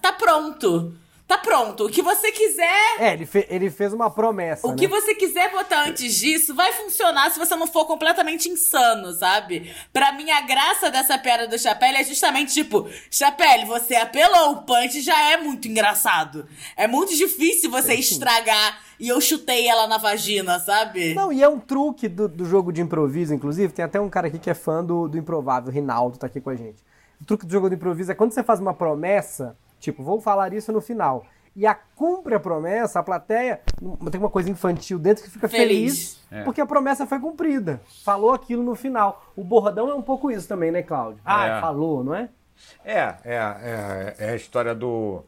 tá 0.00 0.12
pronto. 0.12 0.94
Tá 1.28 1.36
pronto. 1.36 1.84
O 1.84 1.90
que 1.90 2.00
você 2.00 2.32
quiser. 2.32 2.96
É, 2.98 3.12
ele, 3.12 3.26
fe- 3.26 3.46
ele 3.50 3.68
fez 3.68 3.92
uma 3.92 4.08
promessa. 4.10 4.66
O 4.66 4.70
né? 4.70 4.76
que 4.78 4.88
você 4.88 5.14
quiser 5.14 5.50
botar 5.52 5.84
antes 5.86 6.14
disso 6.16 6.54
vai 6.54 6.72
funcionar 6.72 7.30
se 7.30 7.38
você 7.38 7.54
não 7.54 7.66
for 7.66 7.84
completamente 7.84 8.48
insano, 8.48 9.12
sabe? 9.12 9.70
Pra 9.92 10.10
mim, 10.12 10.30
a 10.30 10.40
graça 10.40 10.90
dessa 10.90 11.18
piada 11.18 11.46
do 11.46 11.58
Chapelle 11.58 11.98
é 11.98 12.04
justamente 12.04 12.54
tipo: 12.54 12.88
Chapelle, 13.10 13.66
você 13.66 13.94
apelou, 13.96 14.52
o 14.52 14.62
punch 14.62 15.02
já 15.02 15.32
é 15.32 15.36
muito 15.36 15.68
engraçado. 15.68 16.46
É 16.74 16.86
muito 16.88 17.14
difícil 17.14 17.70
você 17.70 17.92
estragar 17.92 18.80
e 18.98 19.08
eu 19.08 19.20
chutei 19.20 19.68
ela 19.68 19.86
na 19.86 19.98
vagina, 19.98 20.58
sabe? 20.58 21.12
Não, 21.12 21.30
e 21.30 21.42
é 21.42 21.48
um 21.48 21.60
truque 21.60 22.08
do, 22.08 22.26
do 22.26 22.46
jogo 22.46 22.72
de 22.72 22.80
improviso, 22.80 23.34
inclusive. 23.34 23.70
Tem 23.74 23.84
até 23.84 24.00
um 24.00 24.08
cara 24.08 24.28
aqui 24.28 24.38
que 24.38 24.48
é 24.48 24.54
fã 24.54 24.82
do, 24.82 25.06
do 25.06 25.18
improvável, 25.18 25.70
Rinaldo, 25.70 26.16
tá 26.16 26.26
aqui 26.26 26.40
com 26.40 26.48
a 26.48 26.56
gente. 26.56 26.82
O 27.20 27.24
truque 27.24 27.46
do 27.46 27.52
jogo 27.52 27.68
de 27.68 27.76
improviso 27.76 28.12
é 28.12 28.14
quando 28.14 28.32
você 28.32 28.42
faz 28.42 28.60
uma 28.60 28.74
promessa, 28.74 29.56
tipo, 29.80 30.02
vou 30.02 30.20
falar 30.20 30.52
isso 30.52 30.72
no 30.72 30.80
final. 30.80 31.24
E 31.56 31.66
a 31.66 31.74
cumpre 31.74 32.34
a 32.36 32.40
promessa, 32.40 33.00
a 33.00 33.02
plateia 33.02 33.60
tem 34.12 34.20
uma 34.20 34.30
coisa 34.30 34.48
infantil 34.48 34.96
dentro 34.98 35.24
que 35.24 35.30
fica 35.30 35.48
feliz, 35.48 36.14
Feliz. 36.14 36.24
É. 36.30 36.44
porque 36.44 36.60
a 36.60 36.66
promessa 36.66 37.04
foi 37.06 37.18
cumprida. 37.18 37.80
Falou 38.04 38.32
aquilo 38.32 38.62
no 38.62 38.76
final. 38.76 39.32
O 39.34 39.42
bordão 39.42 39.88
é 39.90 39.94
um 39.94 40.02
pouco 40.02 40.30
isso 40.30 40.46
também, 40.46 40.70
né, 40.70 40.82
Cláudio? 40.82 41.20
Ah, 41.24 41.46
É. 41.46 41.60
falou, 41.60 42.04
não 42.04 42.14
é? 42.14 42.28
É, 42.84 43.14
é, 43.24 43.34
é, 43.34 44.14
é 44.18 44.30
a 44.30 44.36
história 44.36 44.72
do. 44.74 45.24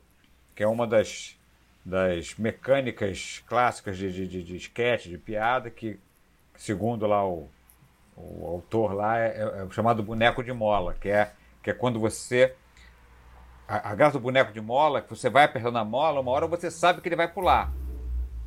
que 0.54 0.62
é 0.62 0.68
uma 0.68 0.86
das, 0.86 1.36
das 1.84 2.36
mecânicas 2.36 3.42
clássicas 3.48 3.96
de, 3.96 4.12
de, 4.12 4.26
de, 4.28 4.42
de 4.44 4.56
sketch, 4.56 5.06
de 5.06 5.18
piada, 5.18 5.68
que, 5.70 5.98
segundo 6.56 7.06
lá 7.06 7.26
o, 7.26 7.48
o 8.16 8.46
autor 8.46 8.92
lá, 8.92 9.18
é, 9.18 9.36
é 9.60 9.64
o 9.64 9.70
chamado 9.72 10.00
boneco 10.02 10.44
de 10.44 10.52
mola, 10.52 10.94
que 11.00 11.08
é, 11.08 11.32
que 11.62 11.70
é 11.70 11.74
quando 11.74 11.98
você. 12.00 12.54
A, 13.68 13.90
a 13.90 13.94
graça 13.94 14.12
do 14.14 14.20
boneco 14.20 14.52
de 14.52 14.60
mola 14.60 14.98
é 14.98 15.02
que 15.02 15.10
você 15.10 15.30
vai 15.30 15.44
apertando 15.44 15.78
a 15.78 15.84
mola, 15.84 16.20
uma 16.20 16.30
hora 16.32 16.46
você 16.46 16.70
sabe 16.70 17.00
que 17.00 17.08
ele 17.08 17.16
vai 17.16 17.28
pular. 17.28 17.72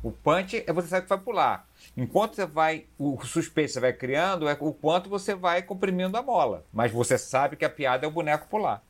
O 0.02 0.12
punch 0.12 0.62
é 0.66 0.72
você 0.72 0.86
sabe 0.88 1.04
que 1.04 1.08
vai 1.08 1.18
pular. 1.18 1.66
Enquanto 1.96 2.34
você 2.34 2.44
vai, 2.44 2.84
o 2.98 3.18
suspense 3.24 3.72
você 3.74 3.80
vai 3.80 3.92
criando, 3.94 4.46
é 4.46 4.56
o 4.60 4.72
quanto 4.72 5.08
você 5.08 5.34
vai 5.34 5.62
comprimindo 5.62 6.16
a 6.18 6.22
mola. 6.22 6.62
Mas 6.70 6.92
você 6.92 7.16
sabe 7.16 7.56
que 7.56 7.64
a 7.64 7.70
piada 7.70 8.04
é 8.04 8.08
o 8.08 8.12
boneco 8.12 8.46
pular. 8.48 8.82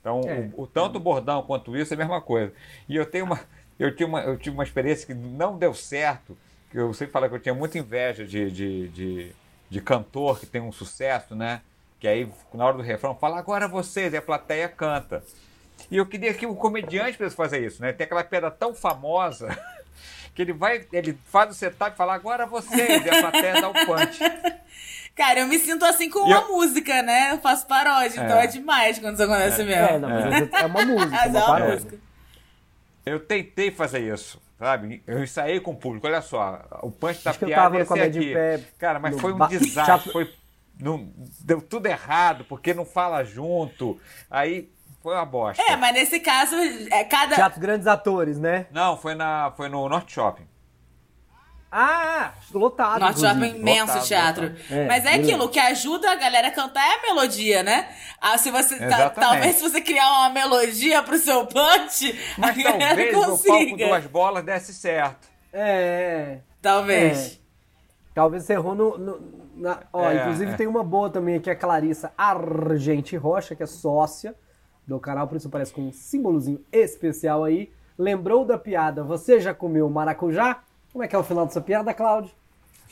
Então, 0.00 0.20
É. 0.24 0.48
o, 0.54 0.62
o- 0.62 0.66
tanto 0.68 0.96
o 0.96 1.00
bordão 1.00 1.42
quanto 1.42 1.76
isso 1.76 1.92
é 1.92 1.96
a 1.96 1.98
mesma 1.98 2.20
coisa. 2.20 2.52
E 2.88 2.94
eu 2.94 3.04
tenho 3.04 3.24
uma, 3.24 3.40
eu 3.76 3.90
tive 3.90 4.04
uma, 4.04 4.20
eu 4.20 4.38
tive 4.38 4.54
uma 4.56 4.62
experiência 4.62 5.04
que 5.04 5.14
não 5.14 5.58
deu 5.58 5.74
certo, 5.74 6.38
que 6.70 6.78
eu 6.78 6.94
sempre 6.94 7.12
falo 7.12 7.28
que 7.28 7.34
eu 7.34 7.40
tinha 7.40 7.54
muita 7.54 7.76
inveja 7.78 8.24
de, 8.24 8.48
de, 8.48 8.88
de, 8.88 9.32
de 9.68 9.80
cantor 9.80 10.38
que 10.38 10.46
tem 10.46 10.60
um 10.62 10.70
sucesso, 10.72 11.34
né? 11.34 11.60
Que 12.02 12.08
aí, 12.08 12.28
na 12.52 12.66
hora 12.66 12.76
do 12.76 12.82
refrão, 12.82 13.14
fala 13.14 13.38
agora 13.38 13.68
vocês, 13.68 14.12
e 14.12 14.16
a 14.16 14.20
plateia 14.22 14.68
canta. 14.68 15.22
E 15.88 15.96
eu 15.96 16.04
queria 16.04 16.34
que 16.34 16.44
o 16.44 16.56
comediante 16.56 17.16
pudesse 17.16 17.36
fazer 17.36 17.64
isso, 17.64 17.80
né? 17.80 17.92
Tem 17.92 18.04
aquela 18.04 18.24
piada 18.24 18.50
tão 18.50 18.74
famosa 18.74 19.56
que 20.34 20.42
ele 20.42 20.52
vai, 20.52 20.84
ele 20.92 21.16
faz 21.26 21.50
o 21.52 21.54
setup 21.54 21.92
e 21.94 21.96
fala 21.96 22.12
agora 22.14 22.44
vocês, 22.44 23.06
e 23.06 23.08
a 23.08 23.20
plateia 23.20 23.60
dá 23.60 23.68
o 23.68 23.72
punch. 23.72 24.18
Cara, 25.14 25.40
eu 25.40 25.46
me 25.46 25.60
sinto 25.60 25.84
assim 25.84 26.10
com 26.10 26.26
E 26.28 26.32
a 26.32 26.38
eu- 26.38 26.48
música, 26.48 27.02
né? 27.02 27.30
Eu 27.30 27.38
faço 27.38 27.68
paródia, 27.68 28.20
então 28.20 28.36
é 28.36 28.48
demais 28.48 28.98
quando 28.98 29.14
isso 29.14 29.22
acontece 29.22 29.62
mesmo. 29.62 29.84
É, 29.86 29.98
não, 30.00 30.08
mas 30.08 30.52
é 30.60 30.66
uma 30.66 30.82
música, 30.84 31.16
é 31.16 31.26
uma 31.28 31.38
uma 31.38 31.46
paródia. 31.46 31.74
música. 31.74 31.98
Eu 33.06 33.20
tentei 33.20 33.70
fazer 33.70 34.00
isso, 34.12 34.42
sabe? 34.58 35.00
Eu 35.06 35.22
ensaiei 35.22 35.60
com 35.60 35.70
o 35.70 35.76
público, 35.76 36.06
olha 36.08 36.20
só, 36.20 36.64
o 36.82 36.90
punch 36.90 37.22
da 37.22 37.30
Acho 37.30 37.38
que 37.38 37.44
eu 37.44 37.48
piada 37.48 37.62
tava 37.62 37.76
ia 37.76 37.78
no 37.80 37.84
ser 37.86 37.88
Comédia 37.94 38.18
em 38.20 38.22
aqui. 38.24 38.34
Pé, 38.34 38.60
Cara, 38.78 38.98
mas 38.98 39.20
foi 39.20 39.32
um 39.32 39.36
ba- 39.36 39.46
desastre, 39.46 40.10
foi, 40.12 40.32
não, 40.80 41.12
deu 41.40 41.60
tudo 41.60 41.86
errado, 41.86 42.44
porque 42.48 42.74
não 42.74 42.84
fala 42.84 43.24
junto, 43.24 43.98
aí 44.30 44.70
foi 45.02 45.14
uma 45.14 45.24
bosta. 45.24 45.62
É, 45.62 45.76
mas 45.76 45.92
nesse 45.94 46.20
caso, 46.20 46.54
é 46.90 47.04
cada. 47.04 47.34
Teatro 47.34 47.60
Grandes 47.60 47.86
Atores, 47.86 48.38
né? 48.38 48.66
Não, 48.70 48.96
foi, 48.96 49.14
na, 49.14 49.52
foi 49.56 49.68
no 49.68 49.88
Norte 49.88 50.12
Shopping. 50.12 50.46
Ah, 51.74 52.32
lotado. 52.52 53.00
Norte 53.00 53.20
Shopping 53.20 53.34
inclusive. 53.46 53.56
é 53.56 53.60
imenso 53.60 53.86
Lotado, 53.94 54.06
teatro. 54.06 54.42
lotado. 54.48 54.62
É, 54.70 54.86
Mas 54.86 55.04
é 55.06 55.10
beleza. 55.12 55.22
aquilo, 55.22 55.44
o 55.46 55.48
que 55.48 55.58
ajuda 55.58 56.10
a 56.10 56.14
galera 56.16 56.48
a 56.48 56.50
cantar 56.50 56.86
é 56.86 56.98
a 56.98 57.02
melodia, 57.02 57.62
né? 57.62 57.88
Ah, 58.20 58.36
se 58.36 58.50
você. 58.50 58.74
Exatamente. 58.74 59.14
talvez 59.14 59.56
se 59.56 59.62
você 59.62 59.80
criar 59.80 60.06
uma 60.10 60.28
melodia 60.30 61.02
pro 61.02 61.16
seu 61.16 61.46
punch, 61.46 62.14
Mas 62.36 62.58
a 62.58 62.62
galera 62.62 62.86
talvez 62.88 63.16
o 63.16 63.20
pau 63.20 63.24
com 63.24 63.36
consiga. 63.38 63.86
duas 63.88 64.06
bolas 64.06 64.44
desse 64.44 64.74
certo. 64.74 65.28
É, 65.50 66.38
Talvez. 66.60 67.40
Talvez 68.14 68.44
você 68.44 68.54
errou 68.54 68.74
no... 68.74 68.98
no- 68.98 69.20
na- 69.56 69.80
ó, 69.92 70.10
É, 70.10 70.22
inclusive 70.22 70.52
é. 70.52 70.56
tem 70.56 70.66
uma 70.66 70.82
boa 70.82 71.10
também 71.10 71.36
aqui, 71.36 71.50
a 71.50 71.54
Clarissa 71.56 72.12
Argente 72.16 73.16
Rocha, 73.16 73.54
que 73.54 73.62
é 73.62 73.66
sócia 73.66 74.34
do 74.86 74.98
canal, 74.98 75.28
por 75.28 75.36
isso 75.36 75.48
parece 75.50 75.72
com 75.72 75.82
um 75.82 75.92
símbolozinho 75.92 76.60
especial 76.72 77.44
aí. 77.44 77.70
Lembrou 77.98 78.44
da 78.44 78.56
piada, 78.58 79.04
você 79.04 79.38
já 79.40 79.52
comeu 79.54 79.88
maracujá? 79.90 80.60
Como 80.92 81.04
é 81.04 81.08
que 81.08 81.14
é 81.14 81.18
o 81.18 81.22
final 81.22 81.46
dessa 81.46 81.60
piada, 81.60 81.92
Cláudio? 81.94 82.32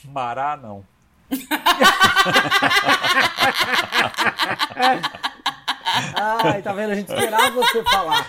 Mará, 0.05 0.55
não. 0.55 0.83
Ai, 6.15 6.61
tá 6.61 6.73
vendo? 6.73 6.91
A 6.91 6.95
gente 6.95 7.09
esperava 7.11 7.51
você 7.51 7.83
falar. 7.83 8.27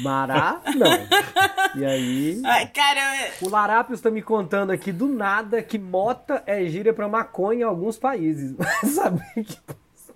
Mará, 0.00 0.60
não. 0.76 1.80
E 1.80 1.84
aí... 1.84 2.40
Ai, 2.44 2.66
cara, 2.68 3.00
O 3.40 3.48
Larápios 3.48 4.00
tá 4.00 4.10
me 4.10 4.22
contando 4.22 4.70
aqui 4.72 4.92
do 4.92 5.06
nada 5.08 5.62
que 5.62 5.78
mota 5.78 6.42
é 6.46 6.64
gíria 6.66 6.92
pra 6.92 7.08
maconha 7.08 7.60
em 7.60 7.64
alguns 7.64 7.96
países. 7.98 8.54
Sabe 8.94 9.20
que 9.44 9.58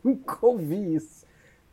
nunca 0.05 0.37
ouvi 0.43 0.95
isso. 0.97 1.25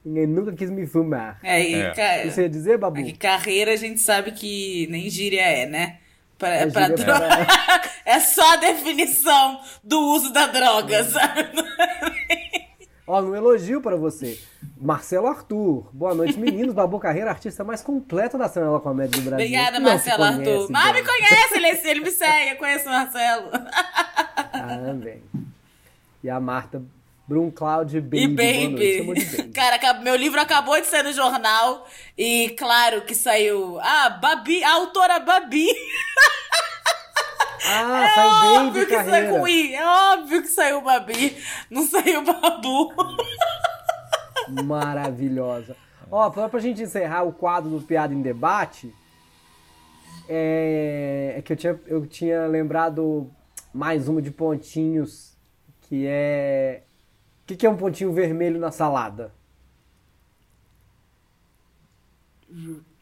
Ninguém 0.05 0.27
nunca 0.27 0.51
quis 0.53 0.69
me 0.69 0.85
fumar. 0.85 1.39
é, 1.43 1.61
e, 1.63 1.75
É. 1.75 2.27
Isso 2.27 2.41
ia 2.41 2.49
dizer, 2.49 2.77
Babu? 2.77 2.99
é 2.99 3.03
que 3.03 3.13
carreira 3.13 3.71
a 3.71 3.77
gente 3.77 4.01
sabe 4.01 4.31
que 4.31 4.85
nem 4.89 5.09
gíria 5.09 5.41
é, 5.41 5.65
né? 5.65 5.97
Pra, 6.37 6.49
É 6.49 6.69
pra 6.69 6.87
dro- 6.89 7.05
pra- 7.05 7.81
é 8.05 8.19
só 8.19 8.53
a 8.53 8.57
definição 8.57 9.61
do 9.81 9.97
uso 10.13 10.33
da 10.33 10.47
droga, 10.47 11.03
sabe? 11.05 11.47
Ó, 13.05 13.21
um 13.21 13.35
elogio 13.35 13.81
pra 13.81 13.97
você. 13.97 14.39
Marcelo 14.79 15.27
Arthur. 15.27 15.89
Boa 15.91 16.15
noite, 16.15 16.39
meninos. 16.39 16.73
Babu 16.73 16.99
Carreira, 16.99 17.29
artista 17.29 17.63
mais 17.63 17.81
completo 17.81 18.37
da 18.37 18.47
cena 18.47 18.71
da 18.71 18.79
comédia 18.79 19.21
do 19.21 19.29
Brasil. 19.29 19.45
Obrigada, 19.45 19.79
Não 19.79 19.89
Marcelo 19.89 20.17
conhece, 20.17 20.39
Arthur. 20.39 20.71
Mas 20.71 20.93
me 20.93 21.03
conhece, 21.03 21.57
ele, 21.57 21.89
ele 21.89 21.99
me 21.99 22.11
segue, 22.11 22.51
eu 22.51 22.55
conheço 22.57 22.87
o 22.87 22.91
Marcelo. 22.91 23.49
Ah, 24.53 24.93
bem. 24.95 25.21
E 26.23 26.29
a 26.29 26.39
Marta 26.39 26.81
Brum 27.27 27.51
Cloud 27.51 27.99
Baby. 27.99 28.23
E 28.23 28.27
noite. 28.27 29.03
Baby. 29.03 29.25
Baby. 29.25 29.49
Cara, 29.51 29.99
meu 30.01 30.15
livro 30.15 30.39
acabou 30.39 30.79
de 30.79 30.87
sair 30.87 31.03
no 31.03 31.11
jornal 31.11 31.85
e 32.17 32.55
claro 32.57 33.01
que 33.01 33.13
saiu. 33.13 33.79
Ah, 33.81 34.11
Babi, 34.11 34.63
a 34.63 34.73
autora 34.75 35.19
Babi. 35.19 35.67
Ah, 37.65 38.05
É 38.05 38.09
saiu 38.15 38.29
Baby 38.31 38.67
óbvio 38.67 38.85
que 38.87 38.91
saiu 38.93 39.05
Carreira. 39.11 39.39
com 39.39 39.47
I. 39.47 39.73
É 39.75 39.85
óbvio 39.87 40.41
que 40.41 40.47
saiu 40.47 40.81
Babi. 40.81 41.37
Não 41.69 41.85
saiu 41.87 42.23
Babu. 42.23 42.93
Maravilhosa. 44.65 45.75
Ó, 46.11 46.31
só 46.31 46.47
pra 46.49 46.59
gente 46.59 46.81
encerrar 46.81 47.23
o 47.23 47.31
quadro 47.33 47.69
do 47.69 47.81
Piada 47.81 48.13
em 48.13 48.21
Debate, 48.21 48.93
é, 50.29 51.35
é 51.37 51.41
que 51.41 51.53
eu 51.53 51.57
tinha, 51.57 51.79
eu 51.87 52.05
tinha 52.05 52.45
lembrado 52.47 53.31
mais 53.73 54.07
uma 54.07 54.21
de 54.21 54.29
pontinhos, 54.29 55.35
que 55.81 56.05
é... 56.07 56.83
O 57.43 57.45
que, 57.47 57.55
que 57.55 57.65
é 57.65 57.69
um 57.69 57.75
pontinho 57.75 58.13
vermelho 58.13 58.59
na 58.59 58.71
salada? 58.71 59.33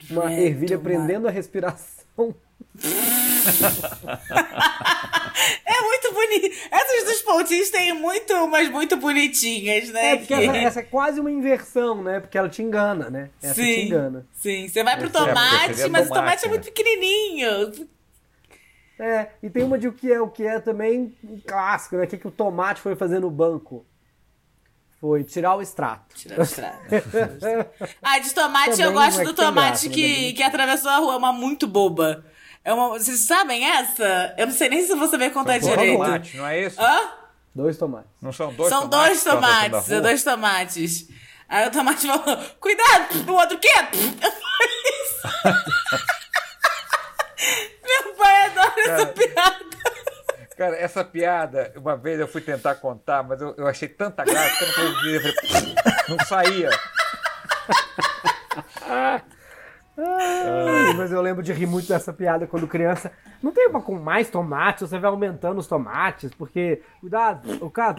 uma 0.09 0.31
É, 0.31 0.43
ervilha 0.45 0.79
prendendo 0.79 1.27
a 1.27 1.31
respiração. 1.31 2.33
É 5.65 5.81
muito 5.81 6.13
bonito. 6.13 6.55
Essas 6.71 7.03
dos 7.05 7.21
pontinhos 7.21 7.69
têm 7.69 7.93
muito, 7.93 8.33
umas 8.33 8.69
muito 8.69 8.97
bonitinhas, 8.97 9.89
né? 9.89 10.11
É, 10.13 10.15
porque 10.17 10.35
que- 10.35 10.43
essa, 10.45 10.57
essa 10.57 10.79
é 10.81 10.83
quase 10.83 11.19
uma 11.19 11.31
inversão, 11.31 12.03
né? 12.03 12.19
Porque 12.19 12.37
ela 12.37 12.49
te 12.49 12.61
engana, 12.61 13.09
né? 13.09 13.29
Essa 13.41 13.55
te 13.55 13.61
Sim, 13.63 13.81
engana. 13.87 14.27
sim. 14.33 14.67
Você 14.67 14.83
vai 14.83 14.97
pro 14.97 15.07
Essa 15.07 15.17
é, 15.19 15.27
tomate, 15.27 15.75
seria 15.75 15.89
mas 15.89 16.05
o 16.05 16.09
tomate, 16.09 16.41
tomate 16.41 16.45
é 16.45 16.47
né? 16.47 16.49
muito 16.53 16.65
pequenininho. 16.65 17.87
É, 18.99 19.29
e 19.41 19.49
tem 19.49 19.63
uma 19.63 19.79
de 19.79 19.87
o 19.87 19.93
que 19.93 20.11
é 20.11 20.21
o 20.21 20.27
que 20.29 20.45
é 20.45 20.59
também 20.59 21.15
um 21.23 21.39
clássico, 21.39 21.95
né? 21.97 22.03
O 22.03 22.07
que, 22.07 22.17
que 22.17 22.27
o 22.27 22.31
tomate 22.31 22.81
foi 22.81 22.95
fazer 22.95 23.19
no 23.19 23.31
banco? 23.31 23.85
Foi 24.99 25.23
tirar 25.23 25.55
o 25.55 25.61
extrato. 25.63 26.15
Tirar 26.15 26.37
o 26.37 26.43
extrato. 26.43 26.77
Ah, 28.03 28.19
de 28.19 28.31
tomate 28.31 28.71
Também 28.71 28.85
eu 28.85 28.93
gosto 28.93 29.21
é 29.21 29.23
do 29.23 29.29
que 29.31 29.35
tomate 29.41 29.87
graça, 29.87 29.89
que, 29.89 30.27
né? 30.27 30.33
que 30.33 30.43
atravessou 30.43 30.91
a 30.91 30.97
rua, 30.97 31.13
é 31.15 31.17
uma 31.17 31.33
muito 31.33 31.65
boba. 31.67 32.23
É 32.63 32.73
uma, 32.73 32.89
vocês 32.89 33.25
sabem 33.25 33.65
essa? 33.65 34.35
Eu 34.37 34.47
não 34.47 34.53
sei 34.53 34.69
nem 34.69 34.85
se 34.85 34.91
eu 34.91 34.97
vou 34.97 35.07
saber 35.07 35.31
contar 35.31 35.59
São 35.59 35.69
dois 35.69 35.79
direito. 35.79 35.97
tomates, 35.97 36.33
não 36.35 36.47
é 36.47 36.59
isso? 36.61 36.79
Hã? 36.81 37.11
Dois 37.55 37.77
tomates. 37.77 38.09
Não 38.21 38.31
são 38.31 38.53
dois 38.53 38.69
São 38.69 38.81
tomates? 38.89 38.99
dois 38.99 39.11
que 39.11 39.17
estão 39.17 39.37
atravessando 39.37 39.71
tomates, 39.71 39.91
a 39.91 39.95
é 39.95 40.01
dois 40.01 40.23
tomates. 40.23 41.07
Aí 41.49 41.67
o 41.67 41.71
tomate 41.71 42.07
falou, 42.07 42.37
cuidado, 42.59 43.29
o 43.29 43.33
outro 43.33 43.57
quê? 43.59 43.67
Eu 44.21 44.31
falei 44.31 44.83
isso. 45.01 45.21
Meu 48.05 48.13
pai 48.13 48.45
adora 48.45 48.73
essa 48.81 49.05
piada. 49.07 49.65
Cara, 50.57 50.75
essa 50.77 51.03
piada, 51.03 51.73
uma 51.75 51.97
vez 51.97 52.19
eu 52.19 52.27
fui 52.27 52.39
tentar 52.39 52.75
contar, 52.75 53.23
mas 53.23 53.41
eu, 53.41 53.55
eu 53.57 53.67
achei 53.67 53.87
tanta 53.89 54.23
graça 54.23 54.55
que 54.57 54.63
eu 54.63 54.67
não 54.67 54.93
falei, 54.93 55.33
Não 56.07 56.25
saía. 56.27 56.69
Mas 61.01 61.11
eu 61.11 61.21
lembro 61.21 61.41
de 61.43 61.51
rir 61.53 61.65
muito 61.65 61.87
dessa 61.87 62.11
piada 62.13 62.45
quando 62.47 62.67
criança. 62.67 63.11
Não 63.41 63.51
tem 63.51 63.67
uma 63.67 63.81
com 63.81 63.95
mais 63.99 64.29
tomates, 64.29 64.87
você 64.89 64.99
vai 64.99 65.09
aumentando 65.09 65.59
os 65.59 65.65
tomates, 65.67 66.31
porque, 66.37 66.81
cuidado, 66.99 67.57
o 67.65 67.69
cara. 67.69 67.97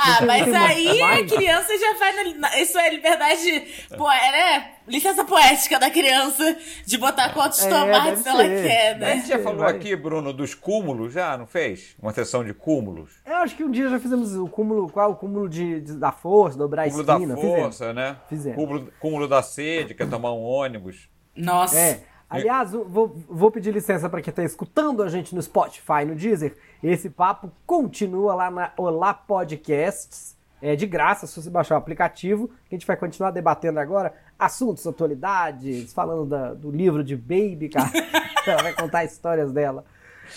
Ah, 0.00 0.24
mas 0.26 0.44
tem 0.44 0.52
mais 0.52 0.76
aí 0.76 1.02
a 1.02 1.24
criança 1.26 1.78
já 1.78 1.98
vai 1.98 2.12
na, 2.12 2.38
na- 2.40 2.60
Isso 2.60 2.76
é 2.78 2.90
liberdade. 2.90 3.64
Pô, 3.96 4.10
é, 4.10 4.32
né? 4.32 4.70
Licença 4.88 5.24
poética 5.24 5.78
da 5.78 5.90
criança 5.90 6.56
de 6.84 6.96
botar 6.98 7.32
quantos 7.32 7.60
É, 7.64 7.68
tomates 7.68 8.24
ela 8.26 8.44
ser. 8.44 8.68
quer, 8.68 8.94
A 8.94 8.98
né? 8.98 9.14
gente 9.16 9.28
já 9.28 9.38
falou 9.40 9.60
vai. 9.60 9.74
aqui, 9.74 9.94
Bruno, 9.96 10.32
dos 10.32 10.54
cúmulos, 10.54 11.12
já, 11.12 11.36
não 11.36 11.46
fez? 11.46 11.96
Uma 12.00 12.12
sessão 12.12 12.44
de 12.44 12.54
cúmulos. 12.54 13.10
Eu 13.26 13.36
acho 13.36 13.56
que 13.56 13.64
um 13.64 13.70
dia 13.70 13.88
já 13.88 13.98
fizemos 13.98 14.34
o 14.36 14.48
cúmulo. 14.48 14.88
Qual? 14.88 15.12
O 15.12 15.16
cúmulo 15.16 15.48
de, 15.48 15.80
de- 15.80 15.94
da 15.98 16.12
força, 16.12 16.56
dobrar 16.58 16.82
a 16.82 16.84
Cúmulo 16.86 17.04
da 17.04 17.14
esquina. 17.14 17.34
fizemos. 17.36 17.60
força, 17.60 17.92
né? 17.92 18.16
Fizemos. 18.28 18.56
Cúmulo, 18.56 18.92
cúmulo 19.00 19.28
da 19.28 19.42
sede, 19.42 19.94
que 19.94 20.02
é 20.02 20.06
tomar 20.06 20.32
um 20.32 20.42
ônibus. 20.42 21.08
Nossa. 21.36 21.76
É. 21.78 22.00
Aliás, 22.28 22.72
eu 22.74 22.84
vou, 22.84 23.16
vou 23.28 23.50
pedir 23.50 23.72
licença 23.72 24.08
para 24.08 24.20
quem 24.20 24.30
está 24.30 24.42
escutando 24.42 25.02
a 25.02 25.08
gente 25.08 25.34
no 25.34 25.40
Spotify, 25.40 26.04
no 26.06 26.14
Deezer. 26.16 26.56
Esse 26.82 27.08
papo 27.08 27.50
continua 27.64 28.34
lá 28.34 28.50
na 28.50 28.72
Olá 28.76 29.14
Podcasts. 29.14 30.34
É 30.60 30.74
de 30.74 30.86
graça, 30.86 31.26
se 31.26 31.40
você 31.40 31.50
baixar 31.50 31.74
o 31.76 31.78
aplicativo. 31.78 32.50
A 32.70 32.74
gente 32.74 32.86
vai 32.86 32.96
continuar 32.96 33.30
debatendo 33.30 33.78
agora 33.78 34.12
assuntos, 34.38 34.86
atualidades, 34.86 35.92
falando 35.92 36.24
da- 36.26 36.54
do 36.54 36.70
livro 36.70 37.04
de 37.04 37.14
Baby, 37.16 37.68
cara. 37.68 37.90
Ela 38.46 38.62
vai 38.62 38.72
contar 38.72 39.04
histórias 39.04 39.52
dela. 39.52 39.84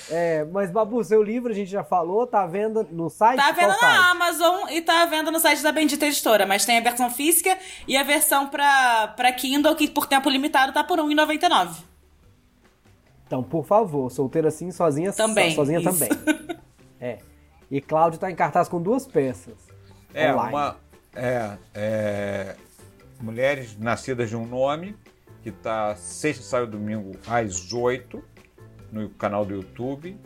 É, 0.09 0.45
mas, 0.45 0.71
Babu, 0.71 1.03
seu 1.03 1.21
livro 1.21 1.51
a 1.51 1.55
gente 1.55 1.69
já 1.69 1.83
falou, 1.83 2.25
tá 2.25 2.41
à 2.43 2.47
venda 2.47 2.85
no 2.91 3.09
site? 3.09 3.37
Tá 3.37 3.49
à 3.49 3.51
venda 3.51 3.73
site? 3.73 3.81
na 3.81 4.11
Amazon 4.11 4.69
e 4.69 4.81
tá 4.81 5.03
à 5.03 5.05
venda 5.05 5.31
no 5.31 5.39
site 5.39 5.61
da 5.61 5.71
Bendita 5.71 6.05
Editora, 6.05 6.45
mas 6.45 6.65
tem 6.65 6.77
a 6.77 6.81
versão 6.81 7.09
física 7.09 7.57
e 7.87 7.97
a 7.97 8.03
versão 8.03 8.47
pra, 8.47 9.09
pra 9.09 9.31
Kindle, 9.31 9.75
que 9.75 9.87
por 9.87 10.07
tempo 10.07 10.29
limitado 10.29 10.73
tá 10.73 10.83
por 10.83 10.99
R$ 10.99 11.05
1,99. 11.05 11.89
Então, 13.27 13.43
por 13.43 13.63
favor, 13.63 14.09
solteira 14.09 14.47
assim, 14.47 14.71
sozinha 14.71 15.13
Também, 15.13 15.53
sozinha 15.53 15.79
isso. 15.79 15.91
também. 15.91 16.09
É. 17.01 17.19
E 17.71 17.79
Cláudio 17.79 18.19
tá 18.19 18.29
em 18.29 18.35
cartaz 18.35 18.67
com 18.67 18.81
duas 18.81 19.07
peças. 19.07 19.55
É, 20.13 20.33
online. 20.33 20.53
uma. 20.53 20.75
É, 21.15 21.57
é, 21.73 22.55
Mulheres 23.21 23.77
Nascidas 23.79 24.29
de 24.29 24.35
um 24.35 24.45
Nome, 24.45 24.97
que 25.41 25.49
tá 25.49 25.95
sexta, 25.95 26.43
sábado 26.43 26.75
e 26.75 26.77
domingo 26.77 27.17
às 27.25 27.71
8 27.71 28.21
no 28.91 29.09
canal 29.09 29.45
do 29.45 29.53
YouTube. 29.55 30.17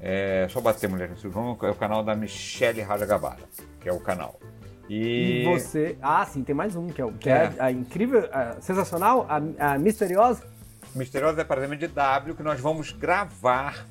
É 0.00 0.46
só 0.48 0.60
bater 0.60 0.88
um 0.88 0.96
Nome, 0.96 1.58
é 1.62 1.70
o 1.70 1.74
canal 1.74 2.02
da 2.02 2.14
Michelle 2.14 2.80
Raja 2.80 3.04
Gabara, 3.04 3.40
que 3.80 3.88
é 3.88 3.92
o 3.92 4.00
canal. 4.00 4.40
E 4.88 5.42
E, 5.42 5.44
você. 5.44 5.96
Ah, 6.00 6.24
sim, 6.24 6.42
tem 6.42 6.54
mais 6.54 6.74
um, 6.74 6.86
que 6.88 7.00
é, 7.00 7.04
o- 7.04 7.12
que 7.12 7.28
é. 7.28 7.52
É. 7.58 7.62
a 7.62 7.70
incrível, 7.70 8.28
a 8.32 8.60
sensacional, 8.60 9.26
a, 9.28 9.74
a 9.74 9.78
misteriosa. 9.78 10.42
Misterioso 10.94 11.36
Departamento 11.36 11.80
de 11.86 11.88
W, 11.88 12.34
que 12.34 12.42
nós 12.42 12.58
vamos 12.58 12.90
gravar 12.92 13.86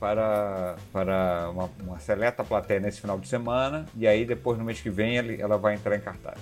para, 0.00 0.76
para 0.92 1.50
uma, 1.50 1.70
uma 1.84 1.98
seleta 2.00 2.42
plateia 2.42 2.80
nesse 2.80 3.00
final 3.00 3.18
de 3.20 3.28
semana. 3.28 3.84
E 3.94 4.08
aí, 4.08 4.24
depois, 4.24 4.58
no 4.58 4.64
mês 4.64 4.80
que 4.80 4.88
vem, 4.90 5.16
ela 5.38 5.58
vai 5.58 5.74
entrar 5.74 5.94
em 5.94 6.00
cartaz. 6.00 6.40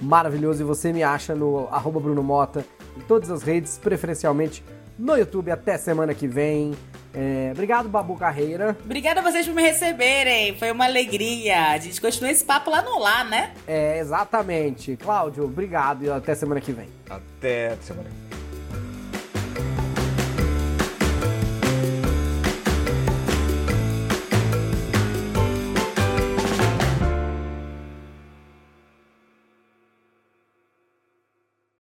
Maravilhoso. 0.00 0.62
E 0.62 0.64
você 0.66 0.92
me 0.92 1.02
acha 1.02 1.34
no 1.34 1.68
arroba 1.70 2.00
Bruno 2.00 2.22
Mota 2.22 2.64
em 2.96 3.00
todas 3.02 3.30
as 3.30 3.42
redes, 3.42 3.78
preferencialmente 3.78 4.62
no 5.00 5.16
YouTube. 5.16 5.50
Até 5.50 5.78
semana 5.78 6.14
que 6.14 6.28
vem. 6.28 6.74
É, 7.12 7.50
obrigado, 7.52 7.88
Babu 7.88 8.16
Carreira. 8.16 8.76
Obrigada 8.84 9.20
a 9.20 9.22
vocês 9.22 9.46
por 9.46 9.54
me 9.54 9.62
receberem, 9.62 10.56
foi 10.56 10.70
uma 10.70 10.84
alegria. 10.84 11.70
A 11.70 11.78
gente 11.78 12.00
continua 12.00 12.30
esse 12.30 12.44
papo 12.44 12.70
lá 12.70 12.82
no 12.82 13.00
lá, 13.00 13.24
né? 13.24 13.52
É, 13.66 13.98
exatamente. 13.98 14.96
Cláudio, 14.96 15.44
obrigado 15.44 16.04
e 16.04 16.10
até 16.10 16.34
semana 16.34 16.60
que 16.60 16.72
vem. 16.72 16.88
Até 17.08 17.76
semana 17.80 18.08
que 18.08 18.14
vem. 18.14 18.29